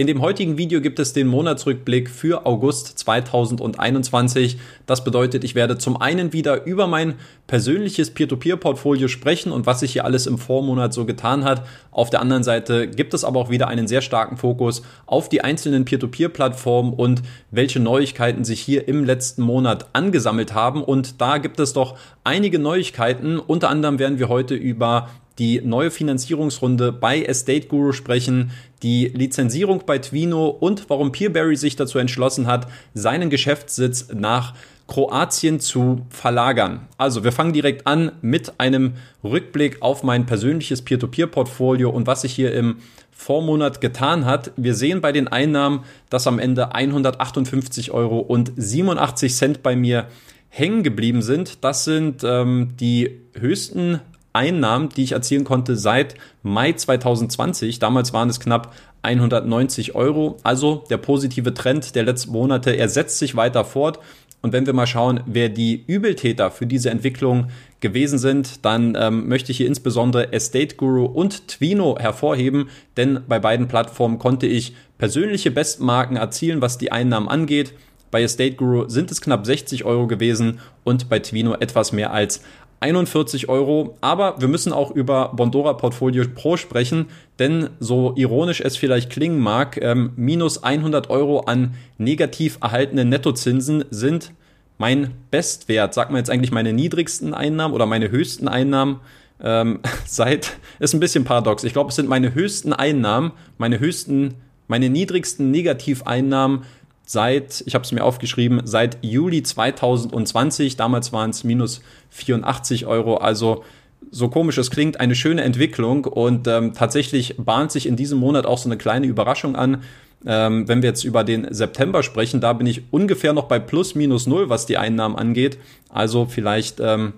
In 0.00 0.06
dem 0.06 0.22
heutigen 0.22 0.56
Video 0.56 0.80
gibt 0.80 0.98
es 0.98 1.12
den 1.12 1.26
Monatsrückblick 1.26 2.08
für 2.08 2.46
August 2.46 2.98
2021. 3.00 4.56
Das 4.86 5.04
bedeutet, 5.04 5.44
ich 5.44 5.54
werde 5.54 5.76
zum 5.76 6.00
einen 6.00 6.32
wieder 6.32 6.64
über 6.64 6.86
mein 6.86 7.16
persönliches 7.46 8.10
Peer-to-Peer-Portfolio 8.12 9.08
sprechen 9.08 9.52
und 9.52 9.66
was 9.66 9.80
sich 9.80 9.92
hier 9.92 10.06
alles 10.06 10.26
im 10.26 10.38
Vormonat 10.38 10.94
so 10.94 11.04
getan 11.04 11.44
hat. 11.44 11.66
Auf 11.90 12.08
der 12.08 12.22
anderen 12.22 12.42
Seite 12.42 12.88
gibt 12.88 13.12
es 13.12 13.24
aber 13.24 13.40
auch 13.40 13.50
wieder 13.50 13.68
einen 13.68 13.86
sehr 13.88 14.00
starken 14.00 14.38
Fokus 14.38 14.80
auf 15.04 15.28
die 15.28 15.42
einzelnen 15.42 15.84
Peer-to-Peer-Plattformen 15.84 16.94
und 16.94 17.20
welche 17.50 17.78
Neuigkeiten 17.78 18.42
sich 18.42 18.62
hier 18.62 18.88
im 18.88 19.04
letzten 19.04 19.42
Monat 19.42 19.90
angesammelt 19.92 20.54
haben. 20.54 20.82
Und 20.82 21.20
da 21.20 21.36
gibt 21.36 21.60
es 21.60 21.74
doch 21.74 21.98
einige 22.24 22.58
Neuigkeiten. 22.58 23.38
Unter 23.38 23.68
anderem 23.68 23.98
werden 23.98 24.18
wir 24.18 24.30
heute 24.30 24.54
über 24.54 25.10
die 25.40 25.62
neue 25.62 25.90
Finanzierungsrunde 25.90 26.92
bei 26.92 27.22
Estate 27.22 27.66
Guru 27.66 27.92
sprechen, 27.92 28.50
die 28.82 29.08
Lizenzierung 29.08 29.82
bei 29.86 29.98
Twino 29.98 30.48
und 30.48 30.84
warum 30.88 31.12
Peerberry 31.12 31.56
sich 31.56 31.76
dazu 31.76 31.98
entschlossen 31.98 32.46
hat, 32.46 32.68
seinen 32.94 33.30
Geschäftssitz 33.30 34.08
nach 34.14 34.54
Kroatien 34.86 35.58
zu 35.58 36.02
verlagern. 36.10 36.88
Also 36.98 37.24
wir 37.24 37.32
fangen 37.32 37.54
direkt 37.54 37.86
an 37.86 38.12
mit 38.20 38.60
einem 38.60 38.94
Rückblick 39.24 39.80
auf 39.80 40.02
mein 40.02 40.26
persönliches 40.26 40.82
Peer-to-Peer-Portfolio 40.82 41.88
und 41.88 42.06
was 42.06 42.22
sich 42.22 42.34
hier 42.34 42.52
im 42.52 42.76
Vormonat 43.10 43.80
getan 43.80 44.26
hat. 44.26 44.52
Wir 44.56 44.74
sehen 44.74 45.00
bei 45.00 45.12
den 45.12 45.28
Einnahmen, 45.28 45.84
dass 46.10 46.26
am 46.26 46.38
Ende 46.38 46.74
158 46.74 47.92
Euro 47.92 48.18
und 48.18 48.52
87 48.56 49.34
Cent 49.34 49.62
bei 49.62 49.74
mir 49.74 50.08
hängen 50.48 50.82
geblieben 50.82 51.22
sind. 51.22 51.64
Das 51.64 51.84
sind 51.84 52.24
ähm, 52.24 52.74
die 52.78 53.20
höchsten 53.38 54.00
Einnahmen, 54.32 54.88
die 54.90 55.04
ich 55.04 55.12
erzielen 55.12 55.44
konnte 55.44 55.76
seit 55.76 56.14
Mai 56.42 56.72
2020. 56.72 57.78
Damals 57.78 58.12
waren 58.12 58.30
es 58.30 58.40
knapp 58.40 58.74
190 59.02 59.94
Euro. 59.94 60.36
Also 60.42 60.84
der 60.90 60.98
positive 60.98 61.54
Trend 61.54 61.94
der 61.94 62.04
letzten 62.04 62.32
Monate, 62.32 62.70
er 62.70 62.88
setzt 62.88 63.18
sich 63.18 63.36
weiter 63.36 63.64
fort. 63.64 63.98
Und 64.42 64.52
wenn 64.52 64.64
wir 64.64 64.72
mal 64.72 64.86
schauen, 64.86 65.20
wer 65.26 65.50
die 65.50 65.84
Übeltäter 65.86 66.50
für 66.50 66.66
diese 66.66 66.90
Entwicklung 66.90 67.48
gewesen 67.80 68.18
sind, 68.18 68.64
dann 68.64 68.96
ähm, 68.98 69.28
möchte 69.28 69.52
ich 69.52 69.58
hier 69.58 69.66
insbesondere 69.66 70.32
Estate 70.32 70.76
Guru 70.76 71.04
und 71.04 71.48
Twino 71.48 71.98
hervorheben, 71.98 72.70
denn 72.96 73.20
bei 73.28 73.38
beiden 73.38 73.68
Plattformen 73.68 74.18
konnte 74.18 74.46
ich 74.46 74.74
persönliche 74.96 75.50
Bestmarken 75.50 76.16
erzielen, 76.16 76.62
was 76.62 76.78
die 76.78 76.90
Einnahmen 76.92 77.28
angeht. 77.28 77.74
Bei 78.10 78.22
Estate 78.22 78.54
Guru 78.54 78.88
sind 78.88 79.10
es 79.10 79.20
knapp 79.20 79.44
60 79.44 79.84
Euro 79.84 80.06
gewesen 80.06 80.60
und 80.84 81.08
bei 81.08 81.18
Twino 81.18 81.54
etwas 81.54 81.92
mehr 81.92 82.12
als 82.12 82.42
41 82.80 83.48
Euro. 83.48 83.96
Aber 84.00 84.40
wir 84.40 84.48
müssen 84.48 84.72
auch 84.72 84.90
über 84.90 85.32
Bondora 85.34 85.74
Portfolio 85.74 86.24
Pro 86.34 86.56
sprechen, 86.56 87.06
denn 87.38 87.70
so 87.78 88.14
ironisch 88.16 88.60
es 88.60 88.76
vielleicht 88.76 89.10
klingen 89.10 89.38
mag, 89.38 89.78
ähm, 89.80 90.12
minus 90.16 90.62
100 90.62 91.10
Euro 91.10 91.40
an 91.40 91.74
negativ 91.98 92.58
erhaltenen 92.60 93.10
Nettozinsen 93.10 93.84
sind 93.90 94.32
mein 94.78 95.10
Bestwert. 95.30 95.92
Sagt 95.92 96.10
man 96.10 96.18
jetzt 96.18 96.30
eigentlich 96.30 96.52
meine 96.52 96.72
niedrigsten 96.72 97.34
Einnahmen 97.34 97.74
oder 97.74 97.84
meine 97.84 98.10
höchsten 98.10 98.48
Einnahmen? 98.48 99.00
Ähm, 99.42 99.80
seit, 100.06 100.56
ist 100.78 100.94
ein 100.94 101.00
bisschen 101.00 101.24
paradox. 101.24 101.64
Ich 101.64 101.74
glaube, 101.74 101.90
es 101.90 101.96
sind 101.96 102.08
meine 102.08 102.34
höchsten 102.34 102.72
Einnahmen, 102.72 103.32
meine 103.58 103.78
höchsten, 103.78 104.36
meine 104.68 104.88
niedrigsten 104.88 105.50
Negativeinnahmen 105.50 106.62
seit, 107.10 107.64
ich 107.66 107.74
habe 107.74 107.82
es 107.82 107.90
mir 107.90 108.04
aufgeschrieben, 108.04 108.60
seit 108.66 108.98
Juli 109.02 109.42
2020. 109.42 110.76
Damals 110.76 111.12
waren 111.12 111.30
es 111.30 111.42
minus 111.42 111.80
84 112.10 112.86
Euro. 112.86 113.16
Also 113.16 113.64
so 114.12 114.28
komisch 114.28 114.58
es 114.58 114.70
klingt, 114.70 115.00
eine 115.00 115.16
schöne 115.16 115.42
Entwicklung 115.42 116.04
und 116.04 116.46
ähm, 116.46 116.72
tatsächlich 116.72 117.34
bahnt 117.36 117.72
sich 117.72 117.86
in 117.86 117.96
diesem 117.96 118.20
Monat 118.20 118.46
auch 118.46 118.58
so 118.58 118.68
eine 118.68 118.78
kleine 118.78 119.08
Überraschung 119.08 119.56
an. 119.56 119.82
Ähm, 120.24 120.68
wenn 120.68 120.82
wir 120.82 120.90
jetzt 120.90 121.02
über 121.02 121.24
den 121.24 121.52
September 121.52 122.04
sprechen, 122.04 122.40
da 122.40 122.52
bin 122.52 122.68
ich 122.68 122.82
ungefähr 122.92 123.32
noch 123.32 123.48
bei 123.48 123.58
plus 123.58 123.96
minus 123.96 124.28
null, 124.28 124.48
was 124.48 124.66
die 124.66 124.78
Einnahmen 124.78 125.16
angeht. 125.16 125.58
Also 125.88 126.26
vielleicht 126.26 126.78
ähm, 126.78 127.14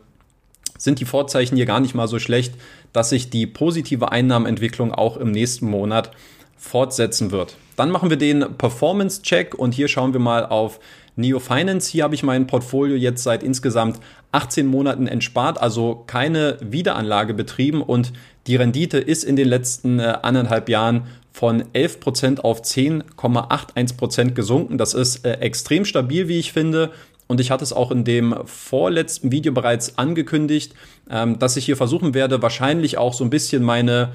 sind 0.79 1.01
die 1.01 1.05
Vorzeichen 1.05 1.57
hier 1.57 1.67
gar 1.67 1.81
nicht 1.81 1.95
mal 1.95 2.09
so 2.09 2.19
schlecht, 2.19 2.55
dass 2.95 3.11
sich 3.11 3.29
die 3.29 3.47
positive 3.47 4.11
Einnahmenentwicklung 4.11 4.95
auch 4.95 5.19
im 5.19 5.33
nächsten 5.33 5.67
Monat 5.69 6.13
fortsetzen 6.63 7.33
wird. 7.33 7.57
Dann 7.77 7.91
machen 7.91 8.09
wir 8.09 8.17
den 8.17 8.57
Performance-Check 8.57 9.55
und 9.55 9.75
hier 9.75 9.89
schauen 9.89 10.13
wir 10.13 10.21
mal 10.21 10.47
auf 10.47 10.79
Neo 11.17 11.41
Finance. 11.41 11.91
Hier 11.91 12.05
habe 12.05 12.15
ich 12.15 12.23
mein 12.23 12.47
Portfolio 12.47 12.97
jetzt 12.97 13.25
seit 13.25 13.43
insgesamt 13.43 13.99
18 14.31 14.67
Monaten 14.67 15.09
entspart, 15.09 15.61
also 15.61 16.05
keine 16.07 16.57
Wiederanlage 16.61 17.35
betrieben 17.35 17.83
und 17.83 18.13
die 18.47 18.57
Rendite 18.57 18.99
ist 18.99 19.25
in 19.25 19.37
den 19.37 19.49
letzten 19.49 19.99
äh, 19.99 20.19
anderthalb 20.23 20.69
Jahren 20.69 21.07
von 21.33 21.65
11% 21.75 22.41
auf 22.41 22.63
10,81% 22.63 24.31
gesunken. 24.31 24.79
Das 24.79 24.95
ist 24.95 25.27
äh, 25.27 25.35
extrem 25.35 25.85
stabil, 25.85 26.29
wie 26.29 26.39
ich 26.39 26.53
finde. 26.53 26.93
Und 27.27 27.41
ich 27.41 27.51
hatte 27.51 27.65
es 27.65 27.73
auch 27.73 27.91
in 27.91 28.05
dem 28.05 28.35
vorletzten 28.45 29.33
Video 29.33 29.53
bereits 29.53 29.99
angekündigt, 29.99 30.75
ähm, 31.11 31.39
dass 31.39 31.57
ich 31.57 31.65
hier 31.65 31.77
versuchen 31.77 32.15
werde, 32.15 32.43
wahrscheinlich 32.43 32.99
auch 32.99 33.15
so 33.15 33.25
ein 33.25 33.31
bisschen 33.31 33.63
meine 33.63 34.13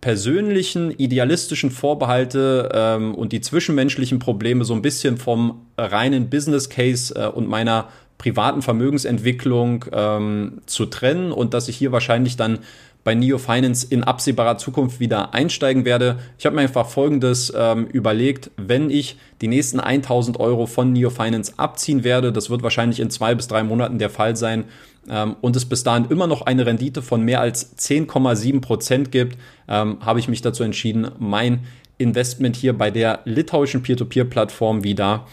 persönlichen, 0.00 0.90
idealistischen 0.90 1.70
Vorbehalte 1.70 2.70
ähm, 2.72 3.14
und 3.14 3.32
die 3.32 3.40
zwischenmenschlichen 3.40 4.18
Probleme 4.18 4.64
so 4.64 4.74
ein 4.74 4.82
bisschen 4.82 5.18
vom 5.18 5.66
reinen 5.76 6.30
Business 6.30 6.70
Case 6.70 7.14
äh, 7.14 7.26
und 7.26 7.48
meiner 7.48 7.88
privaten 8.16 8.62
Vermögensentwicklung 8.62 9.86
ähm, 9.92 10.60
zu 10.66 10.86
trennen 10.86 11.32
und 11.32 11.54
dass 11.54 11.68
ich 11.68 11.76
hier 11.76 11.92
wahrscheinlich 11.92 12.36
dann 12.36 12.58
bei 13.02 13.14
Neo 13.14 13.38
Finance 13.38 13.86
in 13.88 14.04
absehbarer 14.04 14.58
Zukunft 14.58 15.00
wieder 15.00 15.32
einsteigen 15.32 15.84
werde. 15.86 16.18
Ich 16.38 16.44
habe 16.44 16.56
mir 16.56 16.62
einfach 16.62 16.86
Folgendes 16.86 17.52
ähm, 17.56 17.86
überlegt, 17.86 18.50
wenn 18.58 18.90
ich 18.90 19.16
die 19.40 19.48
nächsten 19.48 19.80
1000 19.80 20.38
Euro 20.38 20.66
von 20.66 20.92
Neo 20.92 21.08
Finance 21.08 21.54
abziehen 21.56 22.04
werde, 22.04 22.30
das 22.30 22.50
wird 22.50 22.62
wahrscheinlich 22.62 23.00
in 23.00 23.10
zwei 23.10 23.34
bis 23.34 23.48
drei 23.48 23.62
Monaten 23.62 23.98
der 23.98 24.10
Fall 24.10 24.36
sein, 24.36 24.64
ähm, 25.08 25.36
und 25.40 25.56
es 25.56 25.64
bis 25.64 25.82
dahin 25.82 26.06
immer 26.10 26.26
noch 26.26 26.42
eine 26.42 26.66
Rendite 26.66 27.02
von 27.02 27.22
mehr 27.22 27.40
als 27.40 27.76
10,7 27.78 28.60
Prozent 28.60 29.12
gibt, 29.12 29.38
ähm, 29.68 29.98
habe 30.00 30.20
ich 30.20 30.28
mich 30.28 30.42
dazu 30.42 30.62
entschieden, 30.62 31.10
mein 31.18 31.60
Investment 31.98 32.56
hier 32.56 32.76
bei 32.76 32.90
der 32.90 33.20
litauischen 33.24 33.82
Peer-to-Peer-Plattform 33.82 34.84
wieder 34.84 35.26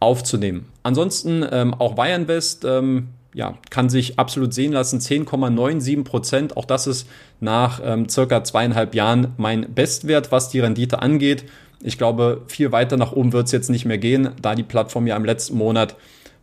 aufzunehmen. 0.00 0.66
Ansonsten 0.82 1.44
ähm, 1.50 1.74
auch 1.74 1.96
Wireinvest 1.96 2.64
ähm, 2.64 3.08
ja, 3.34 3.58
kann 3.70 3.88
sich 3.88 4.18
absolut 4.18 4.52
sehen 4.52 4.72
lassen. 4.72 4.98
10,97 4.98 6.04
Prozent. 6.04 6.56
Auch 6.56 6.64
das 6.64 6.86
ist 6.86 7.08
nach 7.40 7.80
ähm, 7.84 8.08
circa 8.08 8.44
zweieinhalb 8.44 8.94
Jahren 8.94 9.28
mein 9.36 9.74
Bestwert, 9.74 10.32
was 10.32 10.50
die 10.50 10.60
Rendite 10.60 11.00
angeht. 11.00 11.44
Ich 11.82 11.98
glaube, 11.98 12.42
viel 12.46 12.72
weiter 12.72 12.96
nach 12.96 13.12
oben 13.12 13.32
wird 13.32 13.46
es 13.46 13.52
jetzt 13.52 13.70
nicht 13.70 13.84
mehr 13.84 13.98
gehen, 13.98 14.30
da 14.40 14.54
die 14.54 14.62
Plattform 14.62 15.06
ja 15.06 15.16
im 15.16 15.24
letzten 15.24 15.56
Monat 15.56 15.96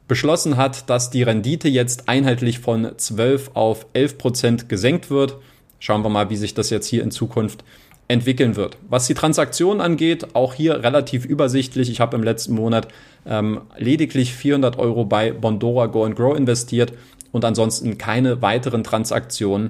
beschlossen 0.09 0.57
hat, 0.57 0.89
dass 0.89 1.11
die 1.11 1.23
Rendite 1.23 1.69
jetzt 1.69 2.09
einheitlich 2.09 2.59
von 2.59 2.91
12 2.97 3.51
auf 3.53 3.85
11 3.93 4.17
Prozent 4.17 4.67
gesenkt 4.67 5.09
wird. 5.09 5.37
Schauen 5.79 6.03
wir 6.03 6.09
mal, 6.09 6.29
wie 6.29 6.35
sich 6.35 6.53
das 6.53 6.71
jetzt 6.71 6.87
hier 6.87 7.03
in 7.03 7.11
Zukunft 7.11 7.63
entwickeln 8.09 8.55
wird. 8.55 8.77
Was 8.89 9.05
die 9.05 9.13
Transaktion 9.13 9.79
angeht, 9.79 10.35
auch 10.35 10.55
hier 10.55 10.83
relativ 10.83 11.25
übersichtlich. 11.25 11.91
Ich 11.91 11.99
habe 11.99 12.17
im 12.17 12.23
letzten 12.23 12.55
Monat 12.55 12.87
ähm, 13.25 13.61
lediglich 13.77 14.33
400 14.33 14.79
Euro 14.79 15.05
bei 15.05 15.31
Bondora 15.31 15.85
Go 15.85 16.03
and 16.03 16.15
Grow 16.15 16.35
investiert 16.35 16.91
und 17.31 17.45
ansonsten 17.45 17.99
keine 17.99 18.41
weiteren 18.41 18.83
Transaktionen 18.83 19.69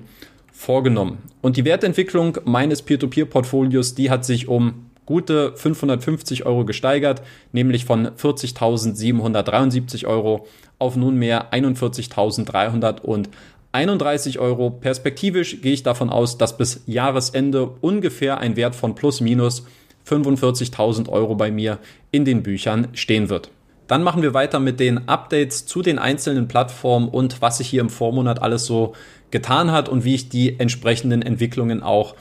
vorgenommen. 0.54 1.18
Und 1.42 1.58
die 1.58 1.66
Wertentwicklung 1.66 2.38
meines 2.46 2.82
Peer-to-Peer-Portfolios, 2.82 3.94
die 3.94 4.10
hat 4.10 4.24
sich 4.24 4.48
um 4.48 4.89
gute 5.10 5.52
550 5.56 6.46
Euro 6.46 6.64
gesteigert, 6.66 7.24
nämlich 7.52 7.84
von 7.84 8.10
40.773 8.10 10.06
Euro 10.06 10.46
auf 10.78 10.96
nunmehr 10.96 11.52
41.331 11.52 14.38
Euro. 14.38 14.70
Perspektivisch 14.70 15.64
gehe 15.64 15.74
ich 15.74 15.82
davon 15.82 16.12
aus, 16.12 16.38
dass 16.38 16.58
bis 16.58 16.84
Jahresende 16.86 17.72
ungefähr 17.82 18.38
ein 18.38 18.56
Wert 18.56 18.76
von 18.76 18.94
plus 18.94 19.20
minus 19.20 19.66
45.000 20.08 21.10
Euro 21.10 21.34
bei 21.34 21.50
mir 21.50 21.80
in 22.12 22.24
den 22.24 22.44
Büchern 22.44 22.90
stehen 22.94 23.30
wird. 23.30 23.50
Dann 23.88 24.04
machen 24.04 24.22
wir 24.22 24.36
weiter 24.36 24.60
mit 24.60 24.80
den 24.80 25.08
Updates 25.08 25.66
zu 25.66 25.82
den 25.82 25.98
einzelnen 25.98 26.48
Plattformen 26.48 27.10
und 27.10 27.42
was 27.42 27.58
sich 27.58 27.68
hier 27.68 27.82
im 27.82 27.90
Vormonat 27.90 28.44
alles 28.44 28.68
so 28.68 28.94
getan 29.32 29.72
hat 29.72 29.90
und 29.90 30.04
wie 30.04 30.14
ich 30.14 30.30
die 30.30 30.60
entsprechenden 30.60 31.24
Entwicklungen 31.24 31.82
auch 31.82 32.14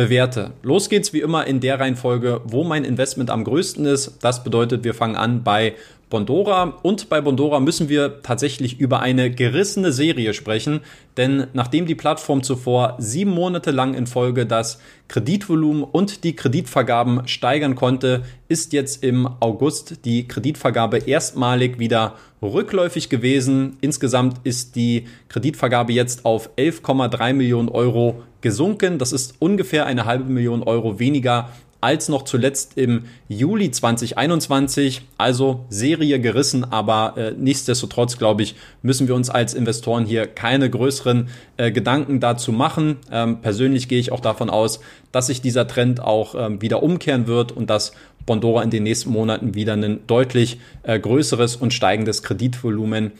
bewerte. 0.00 0.52
Los 0.62 0.88
geht's 0.88 1.12
wie 1.12 1.20
immer 1.20 1.46
in 1.46 1.60
der 1.60 1.78
Reihenfolge, 1.78 2.40
wo 2.44 2.64
mein 2.64 2.86
Investment 2.86 3.28
am 3.28 3.44
größten 3.44 3.84
ist. 3.84 4.16
Das 4.22 4.42
bedeutet, 4.42 4.82
wir 4.82 4.94
fangen 4.94 5.14
an 5.14 5.42
bei 5.42 5.74
Bondora 6.10 6.74
und 6.82 7.08
bei 7.08 7.20
Bondora 7.20 7.60
müssen 7.60 7.88
wir 7.88 8.20
tatsächlich 8.22 8.80
über 8.80 8.98
eine 8.98 9.30
gerissene 9.30 9.92
Serie 9.92 10.34
sprechen, 10.34 10.80
denn 11.16 11.46
nachdem 11.52 11.86
die 11.86 11.94
Plattform 11.94 12.42
zuvor 12.42 12.96
sieben 12.98 13.30
Monate 13.30 13.70
lang 13.70 13.94
in 13.94 14.08
Folge 14.08 14.44
das 14.44 14.80
Kreditvolumen 15.06 15.84
und 15.84 16.24
die 16.24 16.34
Kreditvergaben 16.34 17.28
steigern 17.28 17.76
konnte, 17.76 18.24
ist 18.48 18.72
jetzt 18.72 19.04
im 19.04 19.28
August 19.38 20.04
die 20.04 20.26
Kreditvergabe 20.26 20.98
erstmalig 20.98 21.78
wieder 21.78 22.16
rückläufig 22.42 23.08
gewesen. 23.08 23.76
Insgesamt 23.80 24.40
ist 24.42 24.74
die 24.74 25.06
Kreditvergabe 25.28 25.92
jetzt 25.92 26.24
auf 26.24 26.50
11,3 26.56 27.34
Millionen 27.34 27.68
Euro 27.68 28.22
gesunken. 28.40 28.98
Das 28.98 29.12
ist 29.12 29.34
ungefähr 29.38 29.86
eine 29.86 30.06
halbe 30.06 30.24
Million 30.24 30.64
Euro 30.64 30.98
weniger 30.98 31.50
als 31.80 32.08
noch 32.08 32.22
zuletzt 32.22 32.76
im 32.76 33.04
Juli 33.28 33.70
2021. 33.70 35.02
Also 35.18 35.64
Serie 35.68 36.20
gerissen, 36.20 36.64
aber 36.64 37.14
äh, 37.16 37.32
nichtsdestotrotz, 37.36 38.18
glaube 38.18 38.42
ich, 38.42 38.54
müssen 38.82 39.08
wir 39.08 39.14
uns 39.14 39.30
als 39.30 39.54
Investoren 39.54 40.04
hier 40.04 40.26
keine 40.26 40.68
größeren 40.68 41.28
äh, 41.56 41.70
Gedanken 41.70 42.20
dazu 42.20 42.52
machen. 42.52 42.96
Ähm, 43.10 43.40
persönlich 43.40 43.88
gehe 43.88 43.98
ich 43.98 44.12
auch 44.12 44.20
davon 44.20 44.50
aus, 44.50 44.80
dass 45.12 45.28
sich 45.28 45.40
dieser 45.40 45.66
Trend 45.66 46.00
auch 46.00 46.34
ähm, 46.34 46.62
wieder 46.62 46.82
umkehren 46.82 47.26
wird 47.26 47.52
und 47.52 47.70
dass 47.70 47.92
Bondora 48.26 48.62
in 48.62 48.70
den 48.70 48.82
nächsten 48.82 49.10
Monaten 49.10 49.54
wieder 49.54 49.74
ein 49.74 50.00
deutlich 50.06 50.60
äh, 50.82 50.98
größeres 50.98 51.56
und 51.56 51.72
steigendes 51.72 52.22
Kreditvolumen 52.22 53.12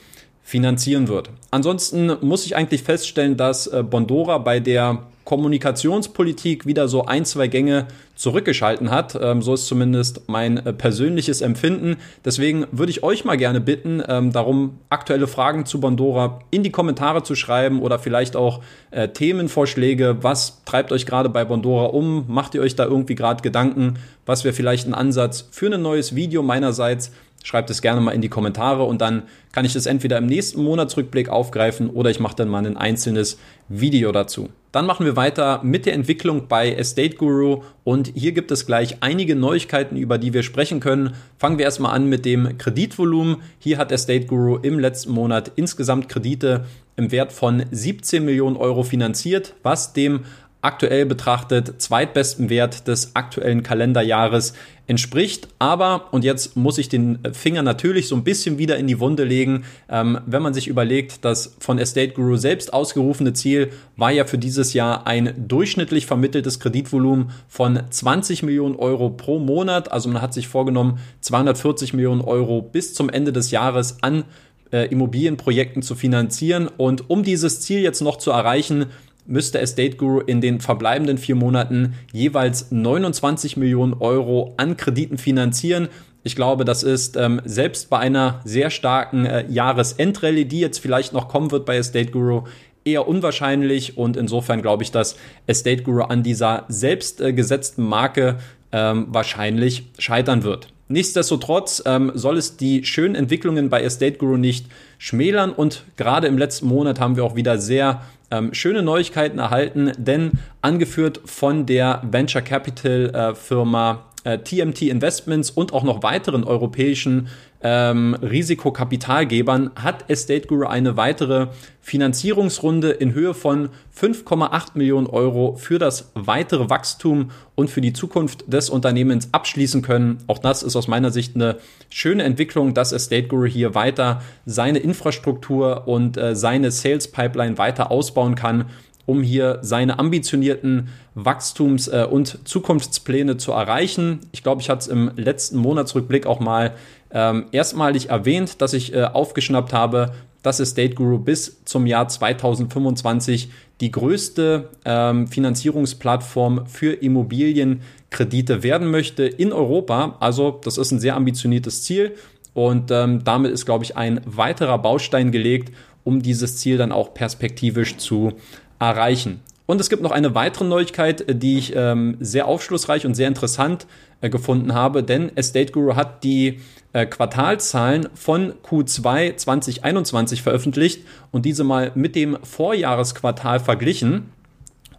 finanzieren 0.43 1.07
wird. 1.07 1.29
Ansonsten 1.49 2.11
muss 2.21 2.45
ich 2.45 2.55
eigentlich 2.55 2.83
feststellen, 2.83 3.37
dass 3.37 3.67
äh, 3.67 3.83
Bondora 3.83 4.37
bei 4.37 4.59
der 4.59 5.03
Kommunikationspolitik 5.23 6.65
wieder 6.65 6.87
so 6.87 7.05
ein, 7.05 7.25
zwei 7.25 7.47
Gänge 7.47 7.87
zurückgeschalten 8.15 8.91
hat. 8.91 9.17
Ähm, 9.19 9.41
so 9.41 9.53
ist 9.53 9.65
zumindest 9.67 10.27
mein 10.27 10.57
äh, 10.57 10.73
persönliches 10.73 11.41
Empfinden. 11.41 11.97
Deswegen 12.23 12.67
würde 12.71 12.91
ich 12.91 13.03
euch 13.03 13.25
mal 13.25 13.37
gerne 13.37 13.61
bitten, 13.61 14.03
ähm, 14.07 14.31
darum 14.31 14.79
aktuelle 14.89 15.27
Fragen 15.27 15.65
zu 15.65 15.79
Bondora 15.79 16.39
in 16.51 16.63
die 16.63 16.71
Kommentare 16.71 17.23
zu 17.23 17.35
schreiben 17.35 17.81
oder 17.81 17.99
vielleicht 17.99 18.35
auch 18.35 18.61
äh, 18.91 19.07
Themenvorschläge. 19.07 20.17
Was 20.21 20.63
treibt 20.65 20.91
euch 20.91 21.05
gerade 21.05 21.29
bei 21.29 21.45
Bondora 21.45 21.85
um? 21.85 22.25
Macht 22.27 22.53
ihr 22.55 22.61
euch 22.61 22.75
da 22.75 22.85
irgendwie 22.85 23.15
gerade 23.15 23.41
Gedanken? 23.41 23.95
Was 24.25 24.43
wäre 24.43 24.53
vielleicht 24.53 24.87
ein 24.87 24.93
Ansatz 24.93 25.47
für 25.51 25.73
ein 25.73 25.81
neues 25.81 26.15
Video 26.15 26.43
meinerseits? 26.43 27.11
Schreibt 27.43 27.69
es 27.69 27.81
gerne 27.81 28.01
mal 28.01 28.11
in 28.11 28.21
die 28.21 28.29
Kommentare 28.29 28.83
und 28.83 29.01
dann 29.01 29.23
kann 29.51 29.65
ich 29.65 29.73
das 29.73 29.87
entweder 29.87 30.17
im 30.17 30.27
nächsten 30.27 30.63
Monatsrückblick 30.63 31.29
aufgreifen 31.29 31.89
oder 31.89 32.09
ich 32.09 32.19
mache 32.19 32.35
dann 32.35 32.49
mal 32.49 32.65
ein 32.65 32.77
einzelnes 32.77 33.39
Video 33.67 34.11
dazu. 34.11 34.49
Dann 34.71 34.85
machen 34.85 35.05
wir 35.05 35.15
weiter 35.15 35.59
mit 35.63 35.85
der 35.85 35.93
Entwicklung 35.93 36.47
bei 36.47 36.71
Estate 36.71 37.15
Guru 37.15 37.63
und 37.83 38.11
hier 38.15 38.31
gibt 38.31 38.51
es 38.51 38.65
gleich 38.65 38.97
einige 39.01 39.35
Neuigkeiten, 39.35 39.97
über 39.97 40.17
die 40.17 40.33
wir 40.33 40.43
sprechen 40.43 40.79
können. 40.79 41.13
Fangen 41.37 41.57
wir 41.57 41.65
erstmal 41.65 41.93
an 41.93 42.07
mit 42.07 42.25
dem 42.25 42.57
Kreditvolumen. 42.57 43.37
Hier 43.59 43.77
hat 43.77 43.91
Estate 43.91 44.27
Guru 44.27 44.57
im 44.57 44.79
letzten 44.79 45.11
Monat 45.11 45.51
insgesamt 45.55 46.07
Kredite 46.07 46.65
im 46.95 47.11
Wert 47.11 47.33
von 47.33 47.65
17 47.71 48.23
Millionen 48.23 48.55
Euro 48.55 48.83
finanziert, 48.83 49.55
was 49.63 49.93
dem 49.93 50.21
aktuell 50.61 51.05
betrachtet 51.05 51.81
zweitbesten 51.81 52.49
Wert 52.49 52.87
des 52.87 53.15
aktuellen 53.15 53.63
Kalenderjahres 53.63 54.53
entspricht. 54.87 55.47
Aber, 55.57 56.09
und 56.11 56.23
jetzt 56.23 56.57
muss 56.57 56.77
ich 56.77 56.89
den 56.89 57.19
Finger 57.31 57.63
natürlich 57.63 58.07
so 58.07 58.15
ein 58.15 58.23
bisschen 58.23 58.57
wieder 58.57 58.77
in 58.77 58.87
die 58.87 58.99
Wunde 58.99 59.23
legen, 59.23 59.63
ähm, 59.89 60.19
wenn 60.25 60.41
man 60.41 60.53
sich 60.53 60.67
überlegt, 60.67 61.23
das 61.23 61.55
von 61.59 61.79
Estate 61.79 62.13
Guru 62.13 62.35
selbst 62.35 62.73
ausgerufene 62.73 63.33
Ziel 63.33 63.69
war 63.95 64.11
ja 64.11 64.25
für 64.25 64.37
dieses 64.37 64.73
Jahr 64.73 65.07
ein 65.07 65.33
durchschnittlich 65.47 66.05
vermitteltes 66.05 66.59
Kreditvolumen 66.59 67.31
von 67.47 67.79
20 67.89 68.43
Millionen 68.43 68.75
Euro 68.75 69.09
pro 69.09 69.39
Monat. 69.39 69.91
Also 69.91 70.09
man 70.09 70.21
hat 70.21 70.33
sich 70.33 70.47
vorgenommen, 70.47 70.99
240 71.21 71.93
Millionen 71.93 72.21
Euro 72.21 72.61
bis 72.61 72.93
zum 72.93 73.09
Ende 73.09 73.31
des 73.31 73.49
Jahres 73.51 74.03
an 74.03 74.25
äh, 74.71 74.87
Immobilienprojekten 74.87 75.81
zu 75.81 75.95
finanzieren. 75.95 76.67
Und 76.67 77.09
um 77.09 77.23
dieses 77.23 77.61
Ziel 77.61 77.79
jetzt 77.79 78.01
noch 78.01 78.17
zu 78.17 78.31
erreichen, 78.31 78.87
müsste 79.25 79.59
Estate 79.59 79.97
Guru 79.97 80.19
in 80.19 80.41
den 80.41 80.59
verbleibenden 80.59 81.17
vier 81.17 81.35
Monaten 81.35 81.93
jeweils 82.11 82.71
29 82.71 83.57
Millionen 83.57 83.93
Euro 83.93 84.53
an 84.57 84.77
Krediten 84.77 85.17
finanzieren. 85.17 85.89
Ich 86.23 86.35
glaube, 86.35 86.65
das 86.65 86.83
ist 86.83 87.17
ähm, 87.17 87.41
selbst 87.45 87.89
bei 87.89 87.97
einer 87.97 88.41
sehr 88.45 88.69
starken 88.69 89.25
äh, 89.25 89.45
Jahresendrallye, 89.49 90.45
die 90.45 90.59
jetzt 90.59 90.79
vielleicht 90.79 91.13
noch 91.13 91.27
kommen 91.27 91.51
wird 91.51 91.65
bei 91.65 91.77
Estate 91.77 92.11
Guru, 92.11 92.43
eher 92.83 93.07
unwahrscheinlich 93.07 93.97
und 93.97 94.17
insofern 94.17 94.61
glaube 94.61 94.83
ich, 94.83 94.91
dass 94.91 95.15
Estate 95.47 95.83
Guru 95.83 96.03
an 96.03 96.23
dieser 96.23 96.65
selbst 96.67 97.21
äh, 97.21 97.33
gesetzten 97.33 97.83
Marke 97.83 98.37
ähm, 98.71 99.07
wahrscheinlich 99.09 99.87
scheitern 99.97 100.43
wird. 100.43 100.67
Nichtsdestotrotz 100.87 101.81
ähm, 101.85 102.11
soll 102.15 102.37
es 102.37 102.57
die 102.57 102.83
schönen 102.83 103.15
Entwicklungen 103.15 103.69
bei 103.69 103.81
Estate 103.81 104.17
Guru 104.17 104.37
nicht 104.37 104.65
schmälern 104.97 105.51
und 105.51 105.85
gerade 105.95 106.27
im 106.27 106.37
letzten 106.37 106.67
Monat 106.67 106.99
haben 106.99 107.15
wir 107.15 107.23
auch 107.23 107.35
wieder 107.35 107.57
sehr 107.57 108.01
ähm, 108.31 108.53
schöne 108.53 108.81
Neuigkeiten 108.81 109.39
erhalten, 109.39 109.91
denn 109.97 110.31
angeführt 110.61 111.21
von 111.25 111.65
der 111.65 112.01
Venture 112.09 112.41
Capital 112.41 113.11
äh, 113.13 113.35
Firma 113.35 114.05
äh, 114.23 114.39
TMT 114.39 114.83
Investments 114.83 115.51
und 115.51 115.73
auch 115.73 115.83
noch 115.83 116.03
weiteren 116.03 116.43
europäischen 116.43 117.27
ähm, 117.63 118.15
Risikokapitalgebern 118.15 119.71
hat 119.75 120.09
Estate 120.09 120.47
Guru 120.47 120.65
eine 120.65 120.97
weitere 120.97 121.47
Finanzierungsrunde 121.81 122.91
in 122.91 123.13
Höhe 123.13 123.33
von 123.33 123.69
5,8 123.95 124.71
Millionen 124.75 125.07
Euro 125.07 125.55
für 125.55 125.79
das 125.79 126.11
weitere 126.13 126.69
Wachstum 126.69 127.31
und 127.55 127.69
für 127.69 127.81
die 127.81 127.93
Zukunft 127.93 128.51
des 128.51 128.69
Unternehmens 128.69 129.29
abschließen 129.31 129.81
können. 129.81 130.17
Auch 130.27 130.39
das 130.39 130.63
ist 130.63 130.75
aus 130.75 130.87
meiner 130.87 131.11
Sicht 131.11 131.35
eine 131.35 131.57
schöne 131.89 132.23
Entwicklung, 132.23 132.73
dass 132.73 132.91
Estate 132.91 133.27
Guru 133.27 133.45
hier 133.45 133.75
weiter 133.75 134.21
seine 134.45 134.79
Infrastruktur 134.79 135.87
und 135.87 136.17
äh, 136.17 136.35
seine 136.35 136.71
Sales 136.71 137.11
Pipeline 137.11 137.57
weiter 137.57 137.91
ausbauen 137.91 138.35
kann 138.35 138.65
um 139.05 139.23
hier 139.23 139.59
seine 139.61 139.99
ambitionierten 139.99 140.89
Wachstums- 141.15 141.89
äh, 141.89 142.05
und 142.05 142.47
Zukunftspläne 142.47 143.37
zu 143.37 143.51
erreichen. 143.51 144.19
Ich 144.31 144.43
glaube, 144.43 144.61
ich 144.61 144.69
hatte 144.69 144.81
es 144.81 144.87
im 144.87 145.11
letzten 145.15 145.57
Monatsrückblick 145.57 146.25
auch 146.25 146.39
mal 146.39 146.75
ähm, 147.13 147.45
erstmalig 147.51 148.09
erwähnt, 148.09 148.61
dass 148.61 148.73
ich 148.73 148.93
äh, 148.93 149.03
aufgeschnappt 149.03 149.73
habe, 149.73 150.13
dass 150.43 150.59
Estate 150.59 150.95
Guru 150.95 151.19
bis 151.19 151.63
zum 151.65 151.85
Jahr 151.85 152.07
2025 152.07 153.51
die 153.79 153.91
größte 153.91 154.69
ähm, 154.85 155.27
Finanzierungsplattform 155.27 156.67
für 156.67 156.93
Immobilienkredite 156.93 158.63
werden 158.63 158.89
möchte 158.89 159.23
in 159.23 159.53
Europa. 159.53 160.17
Also 160.19 160.59
das 160.63 160.77
ist 160.77 160.91
ein 160.91 160.99
sehr 160.99 161.15
ambitioniertes 161.15 161.83
Ziel 161.83 162.15
und 162.53 162.91
ähm, 162.91 163.23
damit 163.23 163.51
ist, 163.51 163.65
glaube 163.65 163.83
ich, 163.83 163.97
ein 163.97 164.21
weiterer 164.25 164.77
Baustein 164.77 165.31
gelegt, 165.31 165.73
um 166.03 166.21
dieses 166.21 166.57
Ziel 166.57 166.77
dann 166.77 166.91
auch 166.91 167.13
perspektivisch 167.13 167.97
zu 167.97 168.33
erreichen. 168.79 169.41
Und 169.71 169.79
es 169.79 169.89
gibt 169.89 170.03
noch 170.03 170.11
eine 170.11 170.35
weitere 170.35 170.65
Neuigkeit, 170.65 171.21
äh, 171.21 171.33
die 171.33 171.57
ich 171.57 171.73
ähm, 171.77 172.17
sehr 172.19 172.45
aufschlussreich 172.45 173.05
und 173.05 173.15
sehr 173.15 173.29
interessant 173.29 173.87
äh, 174.19 174.29
gefunden 174.29 174.73
habe, 174.73 175.01
denn 175.01 175.31
Estate 175.37 175.71
Guru 175.71 175.95
hat 175.95 176.25
die 176.25 176.59
äh, 176.91 177.05
Quartalzahlen 177.05 178.09
von 178.13 178.51
Q2 178.69 179.37
2021 179.37 180.41
veröffentlicht 180.41 181.05
und 181.31 181.45
diese 181.45 181.63
mal 181.63 181.93
mit 181.95 182.17
dem 182.17 182.37
Vorjahresquartal 182.43 183.61
verglichen. 183.61 184.33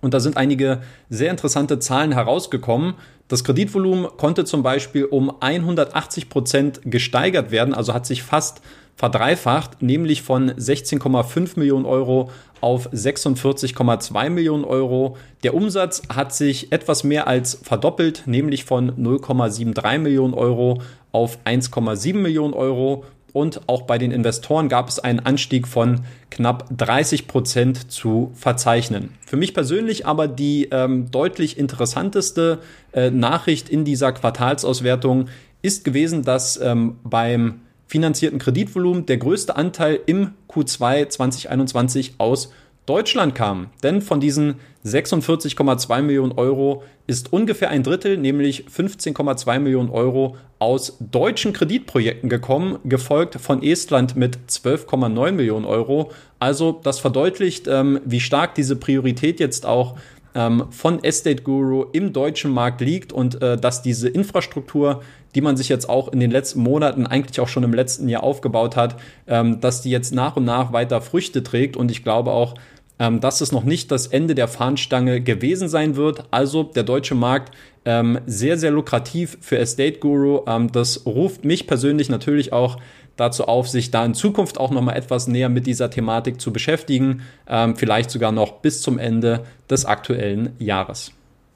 Und 0.00 0.14
da 0.14 0.20
sind 0.20 0.38
einige 0.38 0.80
sehr 1.10 1.30
interessante 1.30 1.78
Zahlen 1.78 2.12
herausgekommen. 2.12 2.94
Das 3.28 3.44
Kreditvolumen 3.44 4.06
konnte 4.16 4.46
zum 4.46 4.62
Beispiel 4.62 5.04
um 5.04 5.36
180 5.38 6.30
Prozent 6.30 6.80
gesteigert 6.86 7.50
werden, 7.50 7.74
also 7.74 7.92
hat 7.92 8.06
sich 8.06 8.22
fast 8.22 8.62
verdreifacht, 9.02 9.82
nämlich 9.82 10.22
von 10.22 10.52
16,5 10.52 11.58
Millionen 11.58 11.86
Euro 11.86 12.30
auf 12.60 12.88
46,2 12.92 14.30
Millionen 14.30 14.64
Euro. 14.64 15.16
Der 15.42 15.54
Umsatz 15.54 16.02
hat 16.08 16.32
sich 16.32 16.70
etwas 16.70 17.02
mehr 17.02 17.26
als 17.26 17.58
verdoppelt, 17.64 18.22
nämlich 18.26 18.64
von 18.64 18.92
0,73 18.92 19.98
Millionen 19.98 20.34
Euro 20.34 20.82
auf 21.10 21.40
1,7 21.44 22.14
Millionen 22.14 22.54
Euro. 22.54 23.04
Und 23.32 23.62
auch 23.66 23.82
bei 23.82 23.98
den 23.98 24.12
Investoren 24.12 24.68
gab 24.68 24.88
es 24.88 25.00
einen 25.00 25.18
Anstieg 25.18 25.66
von 25.66 26.02
knapp 26.30 26.68
30 26.70 27.26
Prozent 27.26 27.90
zu 27.90 28.30
verzeichnen. 28.34 29.14
Für 29.26 29.36
mich 29.36 29.52
persönlich 29.52 30.06
aber 30.06 30.28
die 30.28 30.68
ähm, 30.70 31.10
deutlich 31.10 31.58
interessanteste 31.58 32.60
äh, 32.92 33.10
Nachricht 33.10 33.68
in 33.68 33.84
dieser 33.84 34.12
Quartalsauswertung 34.12 35.26
ist 35.60 35.82
gewesen, 35.82 36.22
dass 36.22 36.60
ähm, 36.60 36.98
beim 37.02 37.62
finanzierten 37.92 38.38
Kreditvolumen 38.38 39.04
der 39.04 39.18
größte 39.18 39.54
Anteil 39.54 40.00
im 40.06 40.30
Q2 40.48 41.10
2021 41.10 42.14
aus 42.16 42.50
Deutschland 42.86 43.34
kam. 43.34 43.66
Denn 43.82 44.00
von 44.00 44.18
diesen 44.18 44.54
46,2 44.86 46.00
Millionen 46.00 46.32
Euro 46.32 46.84
ist 47.06 47.34
ungefähr 47.34 47.68
ein 47.68 47.82
Drittel, 47.82 48.16
nämlich 48.16 48.64
15,2 48.74 49.58
Millionen 49.58 49.90
Euro 49.90 50.38
aus 50.58 50.96
deutschen 51.00 51.52
Kreditprojekten 51.52 52.30
gekommen, 52.30 52.78
gefolgt 52.84 53.34
von 53.34 53.62
Estland 53.62 54.16
mit 54.16 54.38
12,9 54.48 55.32
Millionen 55.32 55.66
Euro. 55.66 56.12
Also 56.38 56.80
das 56.82 56.98
verdeutlicht, 56.98 57.68
ähm, 57.68 58.00
wie 58.06 58.20
stark 58.20 58.54
diese 58.54 58.76
Priorität 58.76 59.38
jetzt 59.38 59.66
auch 59.66 59.96
ähm, 60.34 60.64
von 60.70 61.02
Estate 61.04 61.42
Guru 61.42 61.86
im 61.92 62.12
deutschen 62.12 62.50
Markt 62.50 62.80
liegt 62.80 63.12
und 63.12 63.42
äh, 63.42 63.56
dass 63.56 63.82
diese 63.82 64.08
Infrastruktur, 64.08 65.02
die 65.34 65.40
man 65.40 65.56
sich 65.56 65.68
jetzt 65.68 65.88
auch 65.88 66.08
in 66.08 66.20
den 66.20 66.30
letzten 66.30 66.60
Monaten, 66.60 67.06
eigentlich 67.06 67.40
auch 67.40 67.48
schon 67.48 67.62
im 67.62 67.74
letzten 67.74 68.08
Jahr 68.08 68.22
aufgebaut 68.22 68.76
hat, 68.76 68.96
ähm, 69.26 69.60
dass 69.60 69.82
die 69.82 69.90
jetzt 69.90 70.14
nach 70.14 70.36
und 70.36 70.44
nach 70.44 70.72
weiter 70.72 71.00
Früchte 71.00 71.42
trägt. 71.42 71.76
Und 71.76 71.90
ich 71.90 72.02
glaube 72.02 72.30
auch, 72.30 72.54
ähm, 72.98 73.20
dass 73.20 73.40
es 73.40 73.52
noch 73.52 73.64
nicht 73.64 73.90
das 73.90 74.06
Ende 74.06 74.34
der 74.34 74.48
Fahnenstange 74.48 75.20
gewesen 75.20 75.68
sein 75.68 75.96
wird. 75.96 76.24
Also 76.30 76.62
der 76.62 76.84
deutsche 76.84 77.14
Markt 77.14 77.54
ähm, 77.84 78.20
sehr, 78.26 78.58
sehr 78.58 78.70
lukrativ 78.70 79.38
für 79.40 79.58
Estate 79.58 79.98
Guru. 79.98 80.42
Ähm, 80.46 80.70
das 80.70 81.04
ruft 81.04 81.44
mich 81.44 81.66
persönlich 81.66 82.08
natürlich 82.08 82.52
auch 82.52 82.78
dazu 83.16 83.46
auf, 83.46 83.68
sich 83.68 83.90
da 83.90 84.04
in 84.04 84.14
Zukunft 84.14 84.58
auch 84.58 84.70
nochmal 84.70 84.96
etwas 84.96 85.26
näher 85.26 85.48
mit 85.48 85.66
dieser 85.66 85.90
Thematik 85.90 86.40
zu 86.40 86.52
beschäftigen, 86.52 87.22
ähm, 87.48 87.76
vielleicht 87.76 88.10
sogar 88.10 88.32
noch 88.32 88.60
bis 88.60 88.82
zum 88.82 88.98
Ende 88.98 89.44
des 89.68 89.84
aktuellen 89.84 90.54
Jahres. 90.58 91.12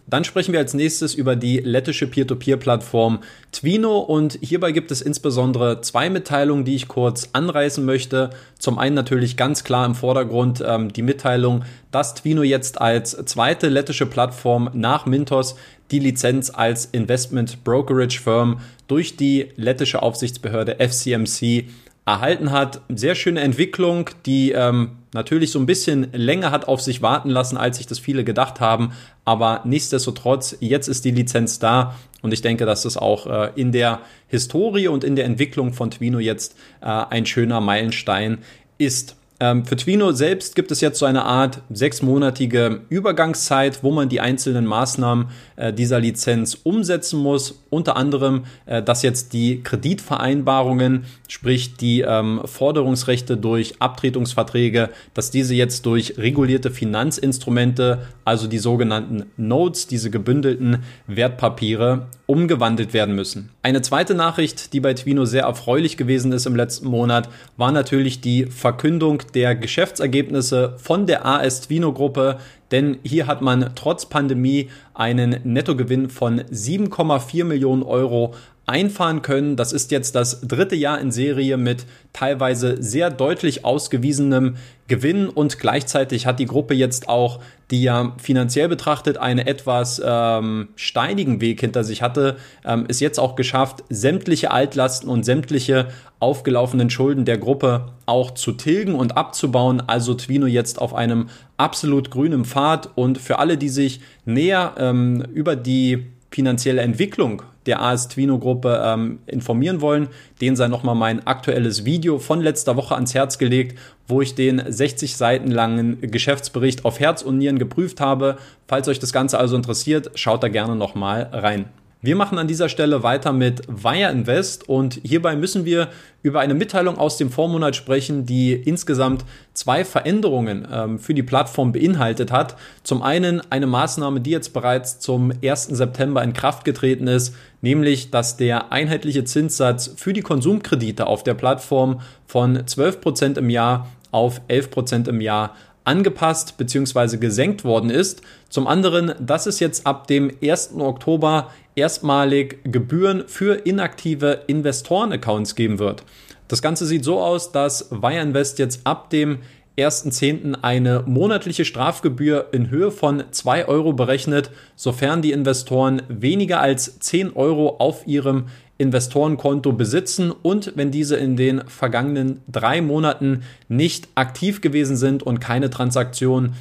Dann 0.08 0.22
sprechen 0.22 0.52
wir 0.52 0.60
als 0.60 0.72
nächstes 0.72 1.14
über 1.14 1.34
die 1.34 1.58
lettische 1.58 2.06
Peer-to-Peer-Plattform 2.06 3.18
Twino 3.50 3.98
und 3.98 4.38
hierbei 4.40 4.70
gibt 4.70 4.92
es 4.92 5.02
insbesondere 5.02 5.80
zwei 5.80 6.10
Mitteilungen, 6.10 6.64
die 6.64 6.76
ich 6.76 6.86
kurz 6.86 7.30
anreißen 7.32 7.84
möchte. 7.84 8.30
Zum 8.56 8.78
einen 8.78 8.94
natürlich 8.94 9.36
ganz 9.36 9.64
klar 9.64 9.84
im 9.84 9.96
Vordergrund 9.96 10.62
ähm, 10.64 10.92
die 10.92 11.02
Mitteilung, 11.02 11.64
dass 11.90 12.14
Twino 12.14 12.44
jetzt 12.44 12.80
als 12.80 13.16
zweite 13.24 13.68
lettische 13.68 14.06
Plattform 14.06 14.70
nach 14.74 15.06
Mintos 15.06 15.56
die 15.90 15.98
Lizenz 15.98 16.50
als 16.54 16.86
Investment 16.86 17.64
Brokerage 17.64 18.20
Firm 18.20 18.60
durch 18.86 19.16
die 19.16 19.48
lettische 19.56 20.02
Aufsichtsbehörde 20.02 20.76
FCMC 20.78 21.64
erhalten 22.06 22.52
hat. 22.52 22.82
Sehr 22.88 23.16
schöne 23.16 23.40
Entwicklung, 23.40 24.10
die 24.26 24.52
ähm, 24.52 24.92
natürlich 25.12 25.50
so 25.50 25.58
ein 25.58 25.66
bisschen 25.66 26.08
länger 26.12 26.52
hat 26.52 26.68
auf 26.68 26.80
sich 26.80 27.02
warten 27.02 27.30
lassen, 27.30 27.56
als 27.56 27.78
sich 27.78 27.86
das 27.86 27.98
viele 27.98 28.22
gedacht 28.22 28.60
haben. 28.60 28.92
Aber 29.24 29.62
nichtsdestotrotz, 29.64 30.56
jetzt 30.60 30.86
ist 30.86 31.04
die 31.04 31.10
Lizenz 31.10 31.58
da 31.58 31.96
und 32.22 32.32
ich 32.32 32.42
denke, 32.42 32.64
dass 32.64 32.82
das 32.82 32.96
auch 32.96 33.26
äh, 33.26 33.50
in 33.56 33.72
der 33.72 34.00
Historie 34.28 34.86
und 34.86 35.02
in 35.02 35.16
der 35.16 35.24
Entwicklung 35.24 35.72
von 35.72 35.90
Twino 35.90 36.20
jetzt 36.20 36.56
äh, 36.80 36.86
ein 36.86 37.26
schöner 37.26 37.60
Meilenstein 37.60 38.38
ist. 38.78 39.15
Ähm, 39.38 39.66
für 39.66 39.76
Twino 39.76 40.12
selbst 40.12 40.56
gibt 40.56 40.70
es 40.70 40.80
jetzt 40.80 40.98
so 40.98 41.04
eine 41.04 41.24
Art 41.24 41.60
sechsmonatige 41.68 42.80
Übergangszeit, 42.88 43.84
wo 43.84 43.92
man 43.92 44.08
die 44.08 44.20
einzelnen 44.20 44.64
Maßnahmen 44.64 45.26
äh, 45.56 45.72
dieser 45.74 46.00
Lizenz 46.00 46.56
umsetzen 46.62 47.20
muss. 47.20 47.62
Unter 47.68 47.96
anderem, 47.96 48.44
äh, 48.64 48.82
dass 48.82 49.02
jetzt 49.02 49.34
die 49.34 49.62
Kreditvereinbarungen, 49.62 51.04
sprich 51.28 51.76
die 51.76 52.00
ähm, 52.00 52.40
Forderungsrechte 52.46 53.36
durch 53.36 53.74
Abtretungsverträge, 53.78 54.88
dass 55.12 55.30
diese 55.30 55.54
jetzt 55.54 55.84
durch 55.84 56.16
regulierte 56.16 56.70
Finanzinstrumente, 56.70 58.06
also 58.24 58.46
die 58.46 58.58
sogenannten 58.58 59.26
Notes, 59.36 59.86
diese 59.86 60.10
gebündelten 60.10 60.78
Wertpapiere, 61.08 62.06
umgewandelt 62.26 62.92
werden 62.92 63.14
müssen. 63.14 63.50
Eine 63.62 63.82
zweite 63.82 64.14
Nachricht, 64.14 64.72
die 64.72 64.80
bei 64.80 64.94
Twino 64.94 65.24
sehr 65.24 65.44
erfreulich 65.44 65.96
gewesen 65.96 66.32
ist 66.32 66.46
im 66.46 66.56
letzten 66.56 66.88
Monat, 66.88 67.28
war 67.56 67.72
natürlich 67.72 68.20
die 68.20 68.46
Verkündung 68.46 69.22
der 69.34 69.54
Geschäftsergebnisse 69.54 70.74
von 70.78 71.06
der 71.06 71.24
AS 71.24 71.62
Twino 71.62 71.92
Gruppe, 71.92 72.38
denn 72.72 72.98
hier 73.04 73.28
hat 73.28 73.42
man 73.42 73.70
trotz 73.76 74.06
Pandemie 74.06 74.70
einen 74.92 75.40
Nettogewinn 75.44 76.10
von 76.10 76.40
7,4 76.40 77.44
Millionen 77.44 77.84
Euro 77.84 78.34
einfahren 78.66 79.22
können. 79.22 79.56
Das 79.56 79.72
ist 79.72 79.92
jetzt 79.92 80.16
das 80.16 80.40
dritte 80.40 80.74
Jahr 80.74 81.00
in 81.00 81.12
Serie 81.12 81.56
mit 81.56 81.86
teilweise 82.12 82.82
sehr 82.82 83.10
deutlich 83.10 83.64
ausgewiesenem 83.64 84.56
Gewinn 84.88 85.28
und 85.28 85.58
gleichzeitig 85.58 86.26
hat 86.26 86.40
die 86.40 86.46
Gruppe 86.46 86.74
jetzt 86.74 87.08
auch, 87.08 87.40
die 87.70 87.82
ja 87.82 88.14
finanziell 88.18 88.68
betrachtet 88.68 89.18
einen 89.18 89.46
etwas 89.46 90.00
ähm, 90.04 90.68
steinigen 90.76 91.40
Weg 91.40 91.60
hinter 91.60 91.84
sich 91.84 92.02
hatte, 92.02 92.36
ähm, 92.64 92.86
ist 92.86 93.00
jetzt 93.00 93.18
auch 93.18 93.36
geschafft, 93.36 93.84
sämtliche 93.88 94.50
Altlasten 94.50 95.08
und 95.08 95.24
sämtliche 95.24 95.88
aufgelaufenen 96.18 96.90
Schulden 96.90 97.24
der 97.24 97.38
Gruppe 97.38 97.92
auch 98.06 98.32
zu 98.32 98.52
tilgen 98.52 98.94
und 98.94 99.16
abzubauen. 99.16 99.80
Also 99.86 100.14
Twino 100.14 100.46
jetzt 100.46 100.80
auf 100.80 100.94
einem 100.94 101.28
absolut 101.56 102.10
grünen 102.10 102.44
Pfad 102.44 102.90
und 102.96 103.18
für 103.18 103.38
alle, 103.38 103.58
die 103.58 103.68
sich 103.68 104.00
näher 104.24 104.74
ähm, 104.78 105.24
über 105.34 105.54
die 105.56 106.06
finanzielle 106.30 106.82
Entwicklung 106.82 107.42
der 107.66 107.82
AS 107.82 108.08
Twino 108.08 108.38
Gruppe 108.38 108.82
ähm, 108.84 109.18
informieren 109.26 109.80
wollen, 109.80 110.08
denen 110.40 110.56
sei 110.56 110.68
nochmal 110.68 110.94
mein 110.94 111.26
aktuelles 111.26 111.84
Video 111.84 112.18
von 112.18 112.40
letzter 112.40 112.76
Woche 112.76 112.94
ans 112.94 113.14
Herz 113.14 113.38
gelegt, 113.38 113.78
wo 114.08 114.22
ich 114.22 114.34
den 114.34 114.62
60 114.66 115.16
Seiten 115.16 115.50
langen 115.50 116.00
Geschäftsbericht 116.00 116.84
auf 116.84 117.00
Herz 117.00 117.22
und 117.22 117.38
Nieren 117.38 117.58
geprüft 117.58 118.00
habe. 118.00 118.38
Falls 118.68 118.88
euch 118.88 118.98
das 118.98 119.12
Ganze 119.12 119.38
also 119.38 119.56
interessiert, 119.56 120.10
schaut 120.14 120.42
da 120.42 120.48
gerne 120.48 120.76
nochmal 120.76 121.28
rein. 121.32 121.66
Wir 122.06 122.14
machen 122.14 122.38
an 122.38 122.46
dieser 122.46 122.68
Stelle 122.68 123.02
weiter 123.02 123.32
mit 123.32 123.62
Wire 123.66 124.12
Invest 124.12 124.68
und 124.68 125.00
hierbei 125.02 125.34
müssen 125.34 125.64
wir 125.64 125.88
über 126.22 126.38
eine 126.38 126.54
Mitteilung 126.54 126.98
aus 126.98 127.16
dem 127.16 127.32
Vormonat 127.32 127.74
sprechen, 127.74 128.24
die 128.26 128.52
insgesamt 128.52 129.24
zwei 129.54 129.84
Veränderungen 129.84 130.68
ähm, 130.70 131.00
für 131.00 131.14
die 131.14 131.24
Plattform 131.24 131.72
beinhaltet 131.72 132.30
hat. 132.30 132.54
Zum 132.84 133.02
einen 133.02 133.42
eine 133.50 133.66
Maßnahme, 133.66 134.20
die 134.20 134.30
jetzt 134.30 134.52
bereits 134.52 135.00
zum 135.00 135.32
1. 135.42 135.64
September 135.64 136.22
in 136.22 136.32
Kraft 136.32 136.64
getreten 136.64 137.08
ist, 137.08 137.34
nämlich 137.60 138.12
dass 138.12 138.36
der 138.36 138.70
einheitliche 138.70 139.24
Zinssatz 139.24 139.92
für 139.96 140.12
die 140.12 140.22
Konsumkredite 140.22 141.08
auf 141.08 141.24
der 141.24 141.34
Plattform 141.34 142.02
von 142.24 142.68
12 142.68 143.00
Prozent 143.00 143.36
im 143.36 143.50
Jahr 143.50 143.88
auf 144.12 144.40
11 144.46 144.70
Prozent 144.70 145.08
im 145.08 145.20
Jahr 145.20 145.56
angepasst 145.82 146.56
bzw. 146.58 147.16
gesenkt 147.16 147.64
worden 147.64 147.90
ist. 147.90 148.22
Zum 148.48 148.66
anderen, 148.66 149.14
dass 149.20 149.46
es 149.46 149.60
jetzt 149.60 149.86
ab 149.86 150.06
dem 150.06 150.30
1. 150.42 150.74
Oktober 150.78 151.50
erstmalig 151.76 152.58
Gebühren 152.64 153.24
für 153.28 153.54
inaktive 153.66 154.42
Investoren-Accounts 154.46 155.54
geben 155.54 155.78
wird. 155.78 156.02
Das 156.48 156.62
Ganze 156.62 156.86
sieht 156.86 157.04
so 157.04 157.20
aus, 157.20 157.52
dass 157.52 157.90
Wireinvest 157.90 158.58
jetzt 158.58 158.80
ab 158.84 159.10
dem 159.10 159.38
1.10. 159.78 160.62
eine 160.62 161.02
monatliche 161.06 161.66
Strafgebühr 161.66 162.48
in 162.52 162.70
Höhe 162.70 162.90
von 162.90 163.24
2 163.30 163.68
Euro 163.68 163.92
berechnet, 163.92 164.50
sofern 164.74 165.20
die 165.20 165.32
Investoren 165.32 166.02
weniger 166.08 166.60
als 166.60 166.98
10 166.98 167.36
Euro 167.36 167.76
auf 167.78 168.06
ihrem 168.06 168.46
Investorenkonto 168.78 169.72
besitzen 169.72 170.30
und 170.30 170.72
wenn 170.76 170.90
diese 170.90 171.16
in 171.16 171.36
den 171.36 171.62
vergangenen 171.66 172.40
drei 172.50 172.80
Monaten 172.80 173.42
nicht 173.68 174.08
aktiv 174.14 174.60
gewesen 174.60 174.96
sind 174.96 175.22
und 175.22 175.40
keine 175.40 175.70
Transaktion 175.70 176.54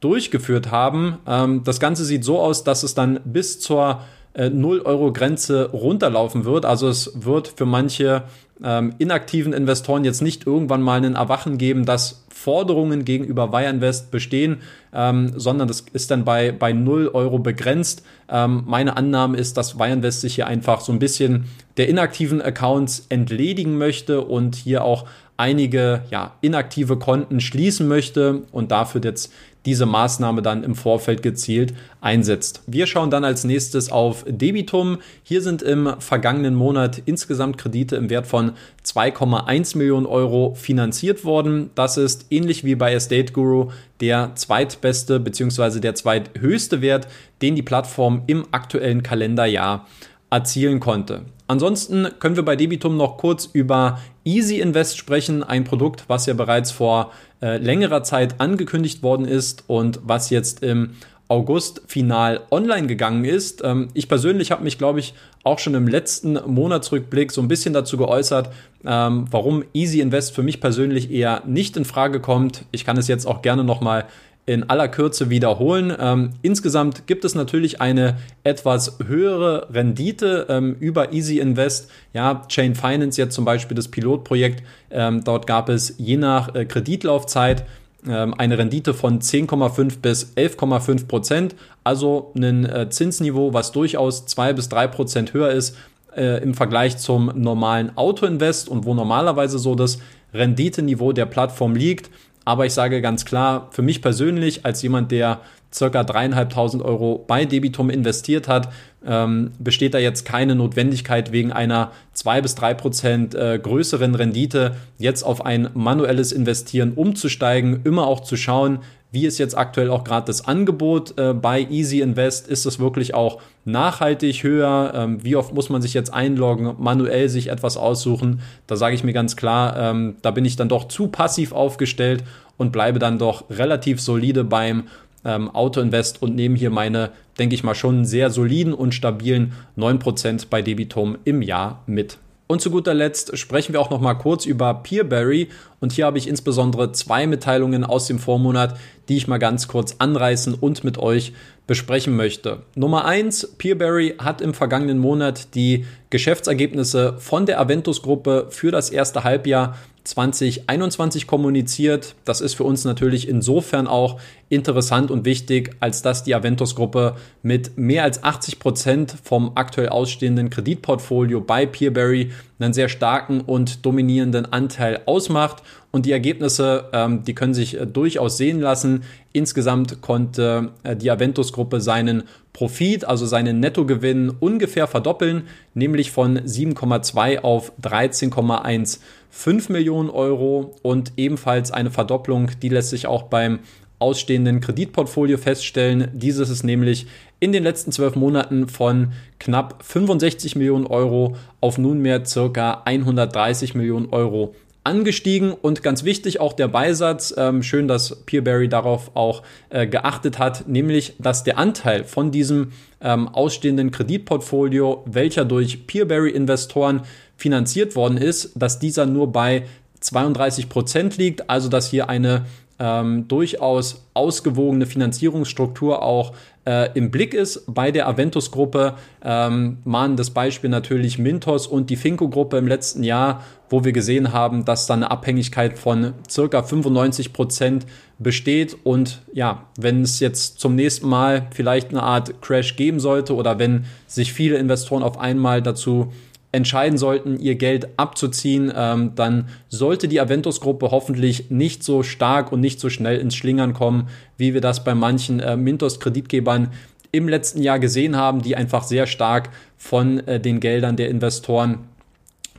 durchgeführt 0.00 0.70
haben. 0.70 1.18
Ähm, 1.26 1.62
das 1.64 1.80
Ganze 1.80 2.04
sieht 2.04 2.24
so 2.24 2.40
aus, 2.40 2.64
dass 2.64 2.82
es 2.82 2.94
dann 2.94 3.20
bis 3.24 3.60
zur 3.60 4.00
äh, 4.34 4.46
0-Euro-Grenze 4.46 5.70
runterlaufen 5.70 6.44
wird. 6.44 6.64
Also 6.64 6.88
es 6.88 7.12
wird 7.24 7.48
für 7.48 7.66
manche 7.66 8.24
ähm, 8.64 8.94
inaktiven 8.98 9.52
Investoren 9.52 10.04
jetzt 10.04 10.22
nicht 10.22 10.46
irgendwann 10.46 10.82
mal 10.82 10.96
einen 10.96 11.16
Erwachen 11.16 11.58
geben, 11.58 11.84
dass 11.84 12.24
Forderungen 12.28 13.04
gegenüber 13.04 13.52
Wireinvest 13.52 14.10
bestehen, 14.10 14.58
ähm, 14.92 15.32
sondern 15.36 15.68
das 15.68 15.84
ist 15.92 16.10
dann 16.10 16.24
bei, 16.24 16.52
bei 16.52 16.72
0 16.72 17.10
Euro 17.12 17.38
begrenzt. 17.38 18.04
Ähm, 18.28 18.64
meine 18.66 18.96
Annahme 18.96 19.36
ist, 19.36 19.56
dass 19.56 19.78
Wireinvest 19.78 20.20
sich 20.20 20.34
hier 20.36 20.46
einfach 20.46 20.80
so 20.80 20.92
ein 20.92 20.98
bisschen 20.98 21.46
der 21.76 21.88
inaktiven 21.88 22.42
Accounts 22.42 23.06
entledigen 23.08 23.78
möchte 23.78 24.22
und 24.22 24.56
hier 24.56 24.84
auch 24.84 25.06
einige 25.36 26.02
ja, 26.10 26.34
inaktive 26.40 26.98
Konten 26.98 27.40
schließen 27.40 27.88
möchte 27.88 28.42
und 28.52 28.70
dafür 28.70 29.00
jetzt 29.02 29.32
diese 29.64 29.86
Maßnahme 29.86 30.42
dann 30.42 30.64
im 30.64 30.74
Vorfeld 30.74 31.22
gezielt 31.22 31.72
einsetzt. 32.00 32.62
Wir 32.66 32.86
schauen 32.86 33.10
dann 33.10 33.24
als 33.24 33.44
nächstes 33.44 33.92
auf 33.92 34.24
Debitum. 34.26 34.98
Hier 35.22 35.40
sind 35.40 35.62
im 35.62 35.94
vergangenen 36.00 36.54
Monat 36.54 37.02
insgesamt 37.04 37.58
Kredite 37.58 37.96
im 37.96 38.10
Wert 38.10 38.26
von 38.26 38.52
2,1 38.84 39.78
Millionen 39.78 40.06
Euro 40.06 40.54
finanziert 40.54 41.24
worden. 41.24 41.70
Das 41.74 41.96
ist 41.96 42.26
ähnlich 42.30 42.64
wie 42.64 42.74
bei 42.74 42.92
Estate 42.92 43.32
Guru 43.32 43.70
der 44.00 44.32
zweitbeste 44.34 45.20
bzw. 45.20 45.78
der 45.78 45.94
zweithöchste 45.94 46.82
Wert, 46.82 47.06
den 47.40 47.54
die 47.54 47.62
Plattform 47.62 48.22
im 48.26 48.46
aktuellen 48.50 49.04
Kalenderjahr 49.04 49.86
erzielen 50.32 50.80
konnte. 50.80 51.26
Ansonsten 51.46 52.08
können 52.18 52.36
wir 52.36 52.44
bei 52.44 52.56
Debitum 52.56 52.96
noch 52.96 53.18
kurz 53.18 53.50
über 53.52 54.00
Easy 54.24 54.60
Invest 54.60 54.96
sprechen, 54.96 55.42
ein 55.42 55.64
Produkt, 55.64 56.04
was 56.08 56.24
ja 56.24 56.32
bereits 56.32 56.70
vor 56.70 57.12
äh, 57.42 57.58
längerer 57.58 58.02
Zeit 58.02 58.40
angekündigt 58.40 59.02
worden 59.02 59.26
ist 59.26 59.64
und 59.66 60.00
was 60.02 60.30
jetzt 60.30 60.62
im 60.62 60.92
August 61.28 61.82
final 61.86 62.40
online 62.50 62.86
gegangen 62.86 63.24
ist. 63.24 63.62
Ähm, 63.62 63.88
ich 63.92 64.08
persönlich 64.08 64.50
habe 64.50 64.64
mich, 64.64 64.78
glaube 64.78 65.00
ich, 65.00 65.12
auch 65.44 65.58
schon 65.58 65.74
im 65.74 65.86
letzten 65.86 66.38
Monatsrückblick 66.46 67.30
so 67.32 67.42
ein 67.42 67.48
bisschen 67.48 67.74
dazu 67.74 67.98
geäußert, 67.98 68.50
ähm, 68.86 69.26
warum 69.30 69.64
Easy 69.74 70.00
Invest 70.00 70.34
für 70.34 70.42
mich 70.42 70.60
persönlich 70.60 71.10
eher 71.10 71.42
nicht 71.46 71.76
in 71.76 71.84
Frage 71.84 72.20
kommt. 72.20 72.64
Ich 72.70 72.86
kann 72.86 72.96
es 72.96 73.08
jetzt 73.08 73.26
auch 73.26 73.42
gerne 73.42 73.64
nochmal 73.64 74.06
in 74.44 74.68
aller 74.68 74.88
Kürze 74.88 75.30
wiederholen. 75.30 75.94
Ähm, 75.98 76.30
insgesamt 76.42 77.06
gibt 77.06 77.24
es 77.24 77.34
natürlich 77.34 77.80
eine 77.80 78.16
etwas 78.42 78.98
höhere 79.06 79.68
Rendite 79.72 80.46
ähm, 80.48 80.76
über 80.80 81.12
Easy 81.12 81.38
Invest. 81.38 81.90
Ja, 82.12 82.42
Chain 82.48 82.74
Finance 82.74 83.20
jetzt 83.20 83.34
zum 83.34 83.44
Beispiel 83.44 83.76
das 83.76 83.88
Pilotprojekt. 83.88 84.62
Ähm, 84.90 85.22
dort 85.22 85.46
gab 85.46 85.68
es 85.68 85.94
je 85.98 86.16
nach 86.16 86.54
äh, 86.54 86.64
Kreditlaufzeit 86.64 87.64
ähm, 88.06 88.34
eine 88.34 88.58
Rendite 88.58 88.94
von 88.94 89.20
10,5 89.20 90.00
bis 90.00 90.32
11,5 90.36 91.06
Prozent. 91.06 91.54
Also 91.84 92.32
ein 92.36 92.64
äh, 92.64 92.90
Zinsniveau, 92.90 93.54
was 93.54 93.70
durchaus 93.70 94.26
zwei 94.26 94.52
bis 94.52 94.68
drei 94.68 94.88
Prozent 94.88 95.34
höher 95.34 95.50
ist 95.50 95.76
äh, 96.16 96.42
im 96.42 96.54
Vergleich 96.54 96.98
zum 96.98 97.30
normalen 97.34 97.96
Autoinvest 97.96 98.68
und 98.68 98.84
wo 98.84 98.94
normalerweise 98.94 99.58
so 99.58 99.74
das 99.74 99.98
Renditeniveau 100.34 101.12
der 101.12 101.26
Plattform 101.26 101.74
liegt. 101.74 102.10
Aber 102.44 102.66
ich 102.66 102.74
sage 102.74 103.00
ganz 103.00 103.24
klar, 103.24 103.68
für 103.70 103.82
mich 103.82 104.02
persönlich, 104.02 104.64
als 104.64 104.82
jemand, 104.82 105.12
der 105.12 105.40
circa 105.72 106.04
dreieinhalbtausend 106.04 106.82
Euro 106.82 107.24
bei 107.26 107.44
Debitum 107.44 107.90
investiert 107.90 108.48
hat, 108.48 108.68
ähm, 109.04 109.52
besteht 109.58 109.94
da 109.94 109.98
jetzt 109.98 110.24
keine 110.24 110.54
Notwendigkeit 110.54 111.32
wegen 111.32 111.52
einer 111.52 111.92
zwei 112.12 112.40
bis 112.40 112.54
drei 112.54 112.74
Prozent 112.74 113.34
äh, 113.34 113.58
größeren 113.58 114.14
Rendite 114.14 114.76
jetzt 114.98 115.22
auf 115.22 115.44
ein 115.44 115.70
manuelles 115.74 116.32
Investieren 116.32 116.92
umzusteigen, 116.92 117.80
immer 117.84 118.06
auch 118.06 118.20
zu 118.20 118.36
schauen, 118.36 118.80
wie 119.12 119.26
ist 119.26 119.36
jetzt 119.36 119.56
aktuell 119.56 119.90
auch 119.90 120.04
gerade 120.04 120.26
das 120.26 120.48
Angebot 120.48 121.18
äh, 121.18 121.34
bei 121.34 121.60
Easy 121.70 122.00
Invest? 122.00 122.48
Ist 122.48 122.64
es 122.64 122.78
wirklich 122.78 123.12
auch 123.12 123.42
nachhaltig 123.66 124.42
höher? 124.42 124.92
Ähm, 124.96 125.22
wie 125.22 125.36
oft 125.36 125.52
muss 125.52 125.68
man 125.68 125.82
sich 125.82 125.92
jetzt 125.92 126.12
einloggen, 126.12 126.76
manuell 126.78 127.28
sich 127.28 127.48
etwas 127.48 127.76
aussuchen? 127.76 128.40
Da 128.66 128.76
sage 128.76 128.94
ich 128.94 129.04
mir 129.04 129.12
ganz 129.12 129.36
klar, 129.36 129.76
ähm, 129.76 130.16
da 130.22 130.30
bin 130.30 130.46
ich 130.46 130.56
dann 130.56 130.70
doch 130.70 130.88
zu 130.88 131.08
passiv 131.08 131.52
aufgestellt 131.52 132.24
und 132.56 132.72
bleibe 132.72 132.98
dann 132.98 133.18
doch 133.18 133.44
relativ 133.50 134.00
solide 134.00 134.44
beim 134.44 134.84
ähm, 135.24 135.50
Auto-Invest 135.50 136.22
und 136.22 136.34
nehme 136.34 136.56
hier 136.56 136.70
meine, 136.70 137.10
denke 137.38 137.54
ich 137.54 137.64
mal, 137.64 137.74
schon 137.74 138.04
sehr 138.04 138.30
soliden 138.30 138.74
und 138.74 138.94
stabilen 138.94 139.52
9% 139.76 140.46
bei 140.50 140.62
Debitum 140.62 141.18
im 141.24 141.42
Jahr 141.42 141.82
mit. 141.86 142.18
Und 142.52 142.60
zu 142.60 142.70
guter 142.70 142.92
Letzt 142.92 143.38
sprechen 143.38 143.72
wir 143.72 143.80
auch 143.80 143.88
noch 143.88 144.02
mal 144.02 144.12
kurz 144.12 144.44
über 144.44 144.74
Peerberry. 144.74 145.48
Und 145.80 145.92
hier 145.92 146.04
habe 146.04 146.18
ich 146.18 146.28
insbesondere 146.28 146.92
zwei 146.92 147.26
Mitteilungen 147.26 147.82
aus 147.82 148.08
dem 148.08 148.18
Vormonat, 148.18 148.76
die 149.08 149.16
ich 149.16 149.26
mal 149.26 149.38
ganz 149.38 149.68
kurz 149.68 149.96
anreißen 149.98 150.52
und 150.52 150.84
mit 150.84 150.98
euch 150.98 151.32
besprechen 151.66 152.16
möchte. 152.16 152.62
Nummer 152.74 153.04
eins: 153.04 153.54
Peerberry 153.58 154.14
hat 154.18 154.40
im 154.40 154.54
vergangenen 154.54 154.98
Monat 154.98 155.54
die 155.54 155.86
Geschäftsergebnisse 156.10 157.16
von 157.18 157.46
der 157.46 157.60
Aventus-Gruppe 157.60 158.48
für 158.50 158.70
das 158.70 158.90
erste 158.90 159.24
Halbjahr 159.24 159.76
2021 160.04 161.26
kommuniziert. 161.26 162.14
Das 162.24 162.40
ist 162.40 162.54
für 162.54 162.64
uns 162.64 162.84
natürlich 162.84 163.28
insofern 163.28 163.86
auch 163.86 164.20
interessant 164.48 165.10
und 165.10 165.24
wichtig, 165.24 165.76
als 165.80 166.02
dass 166.02 166.24
die 166.24 166.34
Aventus-Gruppe 166.34 167.16
mit 167.42 167.78
mehr 167.78 168.02
als 168.02 168.24
80 168.24 168.58
Prozent 168.58 169.14
vom 169.22 169.52
aktuell 169.54 169.90
ausstehenden 169.90 170.50
Kreditportfolio 170.50 171.40
bei 171.40 171.66
Peerberry 171.66 172.32
einen 172.58 172.72
sehr 172.72 172.88
starken 172.88 173.40
und 173.40 173.86
dominierenden 173.86 174.52
Anteil 174.52 175.02
ausmacht. 175.06 175.62
Und 175.92 176.06
die 176.06 176.12
Ergebnisse, 176.12 176.86
ähm, 176.94 177.22
die 177.22 177.34
können 177.34 177.52
sich 177.52 177.78
äh, 177.78 177.86
durchaus 177.86 178.38
sehen 178.38 178.60
lassen. 178.60 179.04
Insgesamt 179.32 180.00
konnte 180.00 180.70
äh, 180.84 180.96
die 180.96 181.10
Aventus-Gruppe 181.10 181.82
seinen 181.82 182.22
Profit, 182.54 183.04
also 183.04 183.26
seinen 183.26 183.60
Nettogewinn 183.60 184.30
ungefähr 184.30 184.86
verdoppeln, 184.86 185.42
nämlich 185.74 186.10
von 186.10 186.38
7,2 186.38 187.40
auf 187.40 187.72
13,15 187.82 189.70
Millionen 189.70 190.08
Euro 190.08 190.74
und 190.80 191.12
ebenfalls 191.18 191.70
eine 191.70 191.90
Verdopplung, 191.90 192.50
die 192.62 192.70
lässt 192.70 192.88
sich 192.88 193.06
auch 193.06 193.24
beim 193.24 193.58
ausstehenden 193.98 194.60
Kreditportfolio 194.60 195.36
feststellen. 195.36 196.08
Dieses 196.14 196.48
ist 196.48 196.64
nämlich 196.64 197.06
in 197.38 197.52
den 197.52 197.62
letzten 197.62 197.92
zwölf 197.92 198.16
Monaten 198.16 198.68
von 198.68 199.12
knapp 199.38 199.84
65 199.84 200.56
Millionen 200.56 200.86
Euro 200.86 201.36
auf 201.60 201.76
nunmehr 201.76 202.24
circa 202.24 202.82
130 202.84 203.74
Millionen 203.74 204.06
Euro 204.10 204.54
angestiegen 204.84 205.52
und 205.52 205.82
ganz 205.82 206.04
wichtig 206.04 206.40
auch 206.40 206.52
der 206.52 206.68
Beisatz, 206.68 207.32
ähm, 207.36 207.62
schön, 207.62 207.86
dass 207.86 208.24
Peerberry 208.26 208.68
darauf 208.68 209.14
auch 209.14 209.42
äh, 209.70 209.86
geachtet 209.86 210.38
hat, 210.38 210.66
nämlich, 210.66 211.14
dass 211.18 211.44
der 211.44 211.58
Anteil 211.58 212.04
von 212.04 212.30
diesem 212.30 212.72
ähm, 213.00 213.28
ausstehenden 213.28 213.90
Kreditportfolio, 213.90 215.04
welcher 215.06 215.44
durch 215.44 215.86
Peerberry-Investoren 215.86 217.02
finanziert 217.36 217.94
worden 217.96 218.16
ist, 218.16 218.52
dass 218.54 218.78
dieser 218.78 219.06
nur 219.06 219.32
bei 219.32 219.64
32 220.00 220.68
Prozent 220.68 221.16
liegt, 221.16 221.48
also 221.48 221.68
dass 221.68 221.88
hier 221.88 222.08
eine 222.08 222.46
ähm, 222.78 223.28
durchaus 223.28 224.04
ausgewogene 224.14 224.86
Finanzierungsstruktur 224.86 226.02
auch 226.02 226.32
äh, 226.64 226.90
im 226.94 227.10
Blick 227.10 227.34
ist. 227.34 227.64
Bei 227.66 227.90
der 227.90 228.08
Aventus-Gruppe 228.08 228.94
ähm, 229.24 229.78
mahnen 229.84 230.16
das 230.16 230.30
Beispiel 230.30 230.70
natürlich 230.70 231.18
Mintos 231.18 231.66
und 231.66 231.90
die 231.90 231.96
Finco-Gruppe 231.96 232.58
im 232.58 232.66
letzten 232.66 233.02
Jahr, 233.02 233.42
wo 233.68 233.84
wir 233.84 233.92
gesehen 233.92 234.32
haben, 234.32 234.64
dass 234.64 234.86
da 234.86 234.94
eine 234.94 235.10
Abhängigkeit 235.10 235.78
von 235.78 236.14
circa 236.28 236.62
95 236.62 237.32
Prozent 237.32 237.86
besteht. 238.18 238.76
Und 238.84 239.22
ja, 239.32 239.66
wenn 239.78 240.02
es 240.02 240.20
jetzt 240.20 240.60
zum 240.60 240.74
nächsten 240.74 241.08
Mal 241.08 241.46
vielleicht 241.52 241.90
eine 241.90 242.02
Art 242.02 242.40
Crash 242.42 242.76
geben 242.76 243.00
sollte 243.00 243.34
oder 243.34 243.58
wenn 243.58 243.84
sich 244.06 244.32
viele 244.32 244.56
Investoren 244.58 245.02
auf 245.02 245.18
einmal 245.18 245.62
dazu 245.62 246.12
entscheiden 246.52 246.98
sollten, 246.98 247.40
ihr 247.40 247.54
Geld 247.54 247.88
abzuziehen, 247.96 248.72
ähm, 248.76 249.12
dann 249.14 249.48
sollte 249.68 250.06
die 250.06 250.20
Aventus-Gruppe 250.20 250.90
hoffentlich 250.90 251.50
nicht 251.50 251.82
so 251.82 252.02
stark 252.02 252.52
und 252.52 252.60
nicht 252.60 252.78
so 252.78 252.90
schnell 252.90 253.18
ins 253.18 253.34
Schlingern 253.34 253.72
kommen, 253.72 254.08
wie 254.36 254.52
wir 254.52 254.60
das 254.60 254.84
bei 254.84 254.94
manchen 254.94 255.40
äh, 255.40 255.56
Mintos-Kreditgebern 255.56 256.68
im 257.10 257.28
letzten 257.28 257.62
Jahr 257.62 257.78
gesehen 257.78 258.16
haben, 258.16 258.42
die 258.42 258.54
einfach 258.54 258.84
sehr 258.84 259.06
stark 259.06 259.50
von 259.76 260.26
äh, 260.26 260.40
den 260.40 260.60
Geldern 260.60 260.96
der 260.96 261.08
Investoren, 261.08 261.78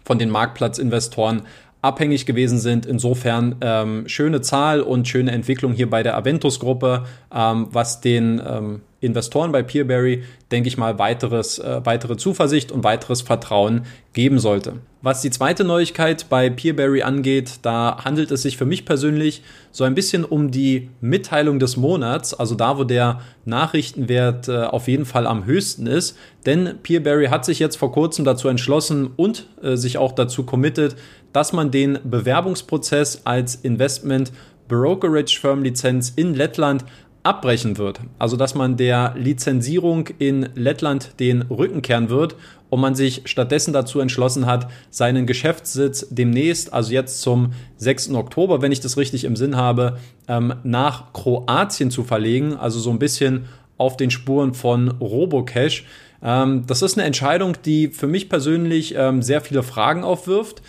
von 0.03 0.17
den 0.19 0.29
Marktplatzinvestoren 0.29 1.43
abhängig 1.83 2.25
gewesen 2.25 2.59
sind. 2.59 2.85
Insofern 2.85 3.57
ähm, 3.61 4.07
schöne 4.07 4.41
Zahl 4.41 4.81
und 4.81 5.07
schöne 5.07 5.31
Entwicklung 5.31 5.73
hier 5.73 5.89
bei 5.89 6.01
der 6.01 6.17
Aventus-Gruppe, 6.17 7.05
ähm, 7.33 7.67
was 7.71 8.01
den 8.01 8.41
ähm, 8.45 8.81
Investoren 9.03 9.51
bei 9.51 9.63
Peerberry, 9.63 10.23
denke 10.51 10.67
ich 10.67 10.77
mal, 10.77 10.99
weiteres, 10.99 11.59
äh, 11.59 11.81
weitere 11.83 12.17
Zuversicht 12.17 12.71
und 12.71 12.83
weiteres 12.83 13.21
Vertrauen 13.21 13.83
geben 14.13 14.39
sollte. 14.39 14.75
Was 15.01 15.21
die 15.21 15.31
zweite 15.31 15.65
Neuigkeit 15.65 16.27
bei 16.29 16.49
Peerberry 16.49 17.01
angeht, 17.01 17.59
da 17.63 17.97
handelt 18.05 18.31
es 18.31 18.43
sich 18.43 18.55
für 18.55 18.65
mich 18.65 18.85
persönlich 18.85 19.41
so 19.71 19.83
ein 19.83 19.95
bisschen 19.95 20.23
um 20.23 20.49
die 20.49 20.89
Mitteilung 21.01 21.59
des 21.59 21.75
Monats, 21.75 22.33
also 22.33 22.55
da, 22.55 22.77
wo 22.77 22.85
der 22.85 23.19
Nachrichtenwert 23.43 24.47
äh, 24.47 24.63
auf 24.63 24.87
jeden 24.87 25.05
Fall 25.05 25.27
am 25.27 25.45
höchsten 25.45 25.87
ist. 25.87 26.17
Denn 26.45 26.75
Peerberry 26.83 27.25
hat 27.25 27.43
sich 27.43 27.59
jetzt 27.59 27.75
vor 27.75 27.91
kurzem 27.91 28.23
dazu 28.23 28.47
entschlossen 28.47 29.09
und 29.17 29.47
äh, 29.61 29.75
sich 29.75 29.97
auch 29.97 30.13
dazu 30.13 30.45
committed, 30.45 30.95
dass 31.33 31.51
man 31.51 31.69
den 31.69 31.99
Bewerbungsprozess 32.05 33.23
als 33.25 33.55
Investment 33.55 34.31
Brokerage 34.69 35.37
Firm 35.39 35.63
Lizenz 35.63 36.13
in 36.15 36.33
Lettland 36.33 36.85
abbrechen 37.23 37.77
wird. 37.77 38.01
Also 38.19 38.37
dass 38.37 38.53
man 38.53 38.77
der 38.77 39.15
Lizenzierung 39.17 40.09
in 40.19 40.49
Lettland 40.55 41.19
den 41.19 41.43
Rücken 41.43 41.81
kehren 41.81 42.09
wird 42.09 42.35
und 42.69 42.81
man 42.81 42.95
sich 42.95 43.21
stattdessen 43.25 43.73
dazu 43.73 43.99
entschlossen 43.99 44.45
hat, 44.45 44.69
seinen 44.89 45.25
Geschäftssitz 45.25 46.07
demnächst, 46.09 46.73
also 46.73 46.91
jetzt 46.91 47.21
zum 47.21 47.53
6. 47.77 48.11
Oktober, 48.11 48.61
wenn 48.61 48.71
ich 48.71 48.81
das 48.81 48.97
richtig 48.97 49.23
im 49.23 49.35
Sinn 49.35 49.55
habe, 49.55 49.97
ähm, 50.27 50.53
nach 50.63 51.13
Kroatien 51.13 51.91
zu 51.91 52.03
verlegen, 52.03 52.55
also 52.55 52.79
so 52.79 52.89
ein 52.89 52.99
bisschen 52.99 53.45
auf 53.77 53.97
den 53.97 54.11
Spuren 54.11 54.53
von 54.53 54.89
Robocash. 54.89 55.85
Ähm, 56.21 56.65
das 56.67 56.81
ist 56.81 56.97
eine 56.97 57.05
Entscheidung, 57.05 57.53
die 57.65 57.87
für 57.89 58.07
mich 58.07 58.29
persönlich 58.29 58.95
ähm, 58.97 59.21
sehr 59.21 59.41
viele 59.41 59.63
Fragen 59.63 60.03
aufwirft. 60.03 60.61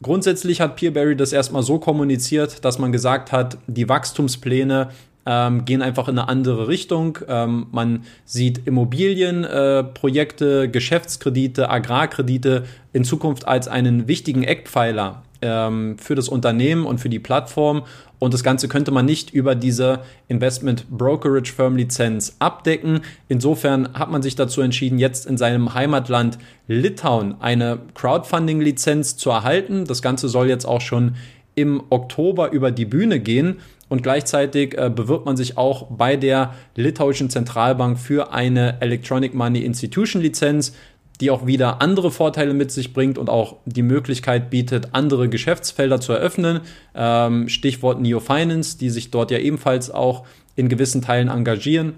Grundsätzlich 0.00 0.60
hat 0.60 0.76
Peerberry 0.76 1.16
das 1.16 1.32
erstmal 1.32 1.64
so 1.64 1.78
kommuniziert, 1.78 2.64
dass 2.64 2.78
man 2.78 2.92
gesagt 2.92 3.32
hat, 3.32 3.58
die 3.66 3.88
Wachstumspläne 3.88 4.90
ähm, 5.28 5.66
gehen 5.66 5.82
einfach 5.82 6.08
in 6.08 6.18
eine 6.18 6.28
andere 6.28 6.68
Richtung. 6.68 7.18
Ähm, 7.28 7.66
man 7.70 8.04
sieht 8.24 8.66
Immobilienprojekte, 8.66 10.64
äh, 10.64 10.68
Geschäftskredite, 10.68 11.68
Agrarkredite 11.68 12.64
in 12.94 13.04
Zukunft 13.04 13.46
als 13.46 13.68
einen 13.68 14.08
wichtigen 14.08 14.42
Eckpfeiler 14.42 15.22
ähm, 15.42 15.98
für 15.98 16.14
das 16.14 16.30
Unternehmen 16.30 16.86
und 16.86 16.98
für 16.98 17.10
die 17.10 17.18
Plattform. 17.18 17.82
Und 18.18 18.32
das 18.32 18.42
Ganze 18.42 18.68
könnte 18.68 18.90
man 18.90 19.04
nicht 19.04 19.30
über 19.30 19.54
diese 19.54 20.00
Investment 20.28 20.86
Brokerage 20.88 21.52
Firm 21.52 21.76
Lizenz 21.76 22.36
abdecken. 22.38 23.02
Insofern 23.28 23.92
hat 23.92 24.10
man 24.10 24.22
sich 24.22 24.34
dazu 24.34 24.62
entschieden, 24.62 24.98
jetzt 24.98 25.26
in 25.26 25.36
seinem 25.36 25.74
Heimatland 25.74 26.38
Litauen 26.68 27.34
eine 27.40 27.78
Crowdfunding 27.94 28.62
Lizenz 28.62 29.18
zu 29.18 29.28
erhalten. 29.28 29.84
Das 29.84 30.00
Ganze 30.00 30.30
soll 30.30 30.48
jetzt 30.48 30.64
auch 30.64 30.80
schon 30.80 31.16
im 31.54 31.82
Oktober 31.90 32.50
über 32.52 32.70
die 32.70 32.86
Bühne 32.86 33.20
gehen. 33.20 33.58
Und 33.88 34.02
gleichzeitig 34.02 34.76
äh, 34.76 34.90
bewirbt 34.90 35.26
man 35.26 35.36
sich 35.36 35.56
auch 35.56 35.86
bei 35.90 36.16
der 36.16 36.54
litauischen 36.76 37.30
Zentralbank 37.30 37.98
für 37.98 38.32
eine 38.32 38.80
Electronic 38.80 39.34
Money 39.34 39.60
Institution 39.60 40.20
Lizenz, 40.20 40.74
die 41.20 41.30
auch 41.30 41.46
wieder 41.46 41.82
andere 41.82 42.10
Vorteile 42.10 42.54
mit 42.54 42.70
sich 42.70 42.92
bringt 42.92 43.18
und 43.18 43.28
auch 43.28 43.56
die 43.64 43.82
Möglichkeit 43.82 44.50
bietet, 44.50 44.88
andere 44.92 45.28
Geschäftsfelder 45.28 46.00
zu 46.00 46.12
eröffnen. 46.12 46.60
Ähm, 46.94 47.48
Stichwort 47.48 48.00
Neo 48.00 48.20
Finance, 48.20 48.78
die 48.78 48.90
sich 48.90 49.10
dort 49.10 49.30
ja 49.30 49.38
ebenfalls 49.38 49.90
auch 49.90 50.24
in 50.54 50.68
gewissen 50.68 51.02
Teilen 51.02 51.28
engagieren. 51.28 51.94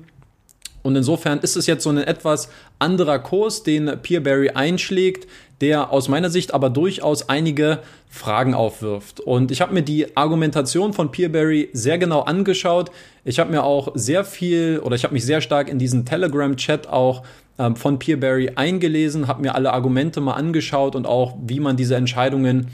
Und 0.83 0.97
insofern 0.97 1.41
ist 1.41 1.57
es 1.57 1.67
jetzt 1.67 1.85
so 1.85 1.91
ein 1.91 1.99
etwas 1.99 2.49
anderer 2.79 3.19
Kurs, 3.19 3.63
den 3.63 3.91
Peerberry 4.03 4.51
einschlägt, 4.51 5.29
der 5.61 5.93
aus 5.93 6.09
meiner 6.09 6.31
Sicht 6.31 6.55
aber 6.55 6.71
durchaus 6.71 7.29
einige 7.29 7.81
Fragen 8.09 8.55
aufwirft. 8.55 9.21
Und 9.21 9.51
ich 9.51 9.61
habe 9.61 9.75
mir 9.75 9.83
die 9.83 10.17
Argumentation 10.17 10.93
von 10.93 11.13
Peerberry 11.13 11.69
sehr 11.73 11.99
genau 11.99 12.21
angeschaut. 12.21 12.91
Ich 13.25 13.39
habe 13.39 13.51
mir 13.51 13.63
auch 13.63 13.93
sehr 13.95 14.25
viel 14.25 14.81
oder 14.83 14.97
ich 14.97 15.05
habe 15.05 15.13
mich 15.13 15.25
sehr 15.25 15.41
stark 15.41 15.69
in 15.69 15.79
diesen 15.79 16.07
Telegram-Chat 16.07 16.89
auch 16.89 17.23
ähm, 17.59 17.77
von 17.77 17.99
Peerberry 17.99 18.53
eingelesen, 18.57 19.29
habe 19.29 19.43
mir 19.43 19.55
alle 19.55 19.73
Argumente 19.73 20.23
mal 20.23 20.33
angeschaut 20.33 20.97
und 20.97 21.07
auch, 21.07 21.37
wie 21.45 21.61
man 21.61 21.77
diese 21.77 21.97
Entscheidungen 21.97 22.69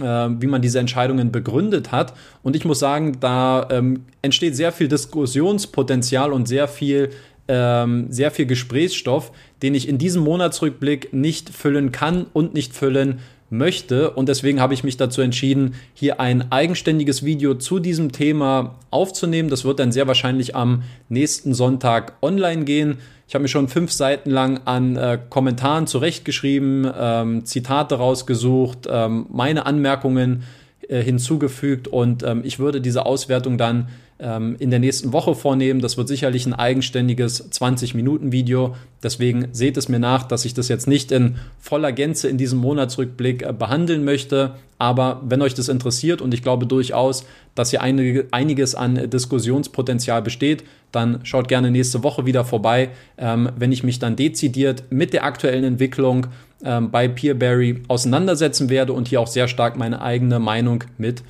äh, 0.00 0.04
wie 0.04 0.46
man 0.46 0.62
diese 0.62 0.78
Entscheidungen 0.78 1.32
begründet 1.32 1.90
hat. 1.90 2.14
Und 2.44 2.54
ich 2.54 2.64
muss 2.64 2.78
sagen, 2.78 3.18
da 3.18 3.66
ähm, 3.70 4.04
entsteht 4.22 4.54
sehr 4.54 4.70
viel 4.70 4.86
Diskussionspotenzial 4.86 6.32
und 6.32 6.46
sehr 6.46 6.68
viel 6.68 7.10
ähm, 7.48 8.06
sehr 8.10 8.30
viel 8.30 8.46
Gesprächsstoff, 8.46 9.32
den 9.62 9.74
ich 9.74 9.88
in 9.88 9.98
diesem 9.98 10.22
Monatsrückblick 10.22 11.12
nicht 11.12 11.50
füllen 11.50 11.92
kann 11.92 12.26
und 12.32 12.54
nicht 12.54 12.74
füllen 12.74 13.18
möchte. 13.50 14.10
Und 14.10 14.28
deswegen 14.28 14.60
habe 14.60 14.74
ich 14.74 14.84
mich 14.84 14.96
dazu 14.96 15.22
entschieden, 15.22 15.74
hier 15.94 16.20
ein 16.20 16.52
eigenständiges 16.52 17.24
Video 17.24 17.54
zu 17.54 17.78
diesem 17.78 18.12
Thema 18.12 18.76
aufzunehmen. 18.90 19.48
Das 19.48 19.64
wird 19.64 19.78
dann 19.78 19.92
sehr 19.92 20.06
wahrscheinlich 20.06 20.54
am 20.54 20.82
nächsten 21.08 21.54
Sonntag 21.54 22.14
online 22.22 22.64
gehen. 22.64 22.98
Ich 23.26 23.34
habe 23.34 23.42
mir 23.42 23.48
schon 23.48 23.68
fünf 23.68 23.92
Seiten 23.92 24.30
lang 24.30 24.60
an 24.64 24.96
äh, 24.96 25.18
Kommentaren 25.28 25.86
zurechtgeschrieben, 25.86 26.90
ähm, 26.98 27.44
Zitate 27.44 27.96
rausgesucht, 27.96 28.88
ähm, 28.90 29.26
meine 29.30 29.66
Anmerkungen 29.66 30.44
äh, 30.88 31.02
hinzugefügt 31.02 31.88
und 31.88 32.22
ähm, 32.22 32.40
ich 32.44 32.58
würde 32.58 32.80
diese 32.80 33.04
Auswertung 33.04 33.58
dann 33.58 33.88
ähm, 34.20 34.56
in 34.58 34.70
der 34.70 34.80
nächsten 34.80 35.12
Woche 35.12 35.34
vornehmen. 35.34 35.80
Das 35.80 35.96
wird 35.96 36.08
sicherlich 36.08 36.46
ein 36.46 36.54
eigenständiges 36.54 37.52
20-Minuten-Video. 37.52 38.74
Deswegen 39.02 39.48
seht 39.52 39.76
es 39.76 39.88
mir 39.88 39.98
nach, 39.98 40.24
dass 40.24 40.44
ich 40.44 40.54
das 40.54 40.68
jetzt 40.68 40.88
nicht 40.88 41.12
in 41.12 41.36
voller 41.60 41.92
Gänze 41.92 42.28
in 42.28 42.38
diesem 42.38 42.58
Monatsrückblick 42.58 43.42
äh, 43.42 43.52
behandeln 43.52 44.04
möchte. 44.04 44.54
Aber 44.78 45.20
wenn 45.24 45.42
euch 45.42 45.54
das 45.54 45.68
interessiert 45.68 46.20
und 46.20 46.34
ich 46.34 46.42
glaube 46.42 46.66
durchaus, 46.66 47.24
dass 47.54 47.70
hier 47.70 47.82
einige, 47.82 48.26
einiges 48.30 48.74
an 48.74 49.10
Diskussionspotenzial 49.10 50.22
besteht, 50.22 50.64
dann 50.92 51.20
schaut 51.24 51.48
gerne 51.48 51.70
nächste 51.70 52.02
Woche 52.02 52.26
wieder 52.26 52.44
vorbei, 52.44 52.90
ähm, 53.18 53.50
wenn 53.56 53.72
ich 53.72 53.82
mich 53.82 53.98
dann 53.98 54.16
dezidiert 54.16 54.84
mit 54.90 55.12
der 55.12 55.24
aktuellen 55.24 55.64
Entwicklung 55.64 56.28
ähm, 56.64 56.90
bei 56.90 57.08
Peerberry 57.08 57.82
auseinandersetzen 57.88 58.68
werde 58.70 58.92
und 58.92 59.08
hier 59.08 59.20
auch 59.20 59.26
sehr 59.26 59.48
stark 59.48 59.76
meine 59.76 60.00
eigene 60.00 60.38
Meinung 60.38 60.84
mit 60.96 61.22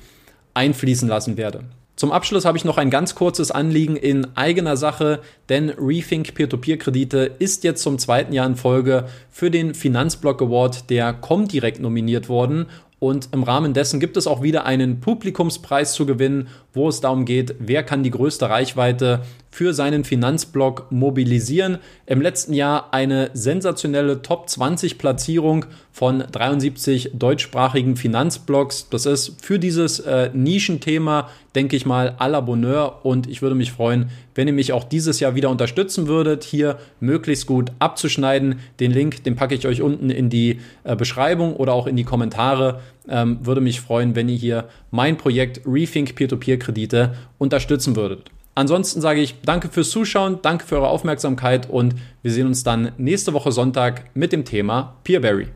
einfließen 0.53 1.07
lassen 1.07 1.37
werde. 1.37 1.63
Zum 1.99 2.13
Abschluss 2.13 2.45
habe 2.45 2.57
ich 2.57 2.63
noch 2.63 2.77
ein 2.77 2.89
ganz 2.89 3.13
kurzes 3.13 3.51
Anliegen 3.51 3.97
in 3.97 4.25
eigener 4.37 4.77
Sache, 4.77 5.19
denn 5.49 5.69
Rethink 5.69 6.33
Peer-to-Peer-Kredite 6.33 7.29
ist 7.39 7.65
jetzt 7.65 7.83
zum 7.83 7.99
zweiten 7.99 8.31
Jahr 8.31 8.47
in 8.47 8.55
Folge 8.55 9.07
für 9.29 9.51
den 9.51 9.73
Finanzblock 9.73 10.41
Award 10.41 10.89
der 10.89 11.11
Comdirect 11.11 11.81
nominiert 11.81 12.29
worden. 12.29 12.67
Und 12.99 13.27
im 13.33 13.43
Rahmen 13.43 13.73
dessen 13.73 13.99
gibt 13.99 14.15
es 14.15 14.27
auch 14.27 14.41
wieder 14.41 14.65
einen 14.65 15.01
Publikumspreis 15.01 15.91
zu 15.91 16.05
gewinnen, 16.05 16.47
wo 16.73 16.87
es 16.87 17.01
darum 17.01 17.25
geht, 17.25 17.55
wer 17.59 17.83
kann 17.83 18.01
die 18.01 18.11
größte 18.11 18.49
Reichweite 18.49 19.23
für 19.51 19.73
seinen 19.73 20.03
Finanzblock 20.03 20.91
mobilisieren. 20.91 21.79
Im 22.05 22.21
letzten 22.21 22.53
Jahr 22.53 22.93
eine 22.93 23.31
sensationelle 23.33 24.21
Top 24.21 24.49
20 24.49 24.97
Platzierung 24.97 25.65
von 25.91 26.23
73 26.31 27.11
deutschsprachigen 27.13 27.95
Finanzblocks. 27.97 28.89
Das 28.89 29.05
ist 29.05 29.41
für 29.41 29.59
dieses 29.59 29.99
äh, 29.99 30.29
Nischenthema, 30.33 31.29
denke 31.55 31.75
ich 31.75 31.85
mal, 31.85 32.15
à 32.19 32.27
la 32.27 32.41
Bonheur. 32.41 33.03
Und 33.03 33.27
ich 33.27 33.41
würde 33.41 33.55
mich 33.55 33.71
freuen, 33.71 34.09
wenn 34.35 34.47
ihr 34.47 34.53
mich 34.53 34.71
auch 34.71 34.83
dieses 34.83 35.19
Jahr 35.19 35.35
wieder 35.35 35.49
unterstützen 35.49 36.07
würdet, 36.07 36.43
hier 36.43 36.77
möglichst 36.99 37.47
gut 37.47 37.71
abzuschneiden. 37.79 38.59
Den 38.79 38.91
Link, 38.91 39.23
den 39.23 39.35
packe 39.35 39.55
ich 39.55 39.67
euch 39.67 39.81
unten 39.81 40.09
in 40.09 40.29
die 40.29 40.59
äh, 40.83 40.95
Beschreibung 40.95 41.55
oder 41.55 41.73
auch 41.73 41.87
in 41.87 41.97
die 41.97 42.05
Kommentare. 42.05 42.79
Ähm, 43.09 43.39
würde 43.41 43.61
mich 43.61 43.81
freuen, 43.81 44.15
wenn 44.15 44.29
ihr 44.29 44.37
hier 44.37 44.69
mein 44.91 45.17
Projekt 45.17 45.61
Rethink 45.65 46.15
Peer-to-Peer-Kredite 46.15 47.15
unterstützen 47.39 47.95
würdet. 47.95 48.29
Ansonsten 48.59 48.99
sage 48.99 49.21
ich 49.21 49.39
danke 49.45 49.69
fürs 49.69 49.89
Zuschauen, 49.89 50.39
danke 50.41 50.65
für 50.65 50.75
eure 50.75 50.89
Aufmerksamkeit 50.89 51.69
und 51.69 51.95
wir 52.21 52.33
sehen 52.33 52.45
uns 52.45 52.61
dann 52.61 52.91
nächste 52.97 53.31
Woche 53.31 53.53
Sonntag 53.53 54.13
mit 54.15 54.33
dem 54.33 54.43
Thema 54.43 54.97
Peerberry. 55.05 55.47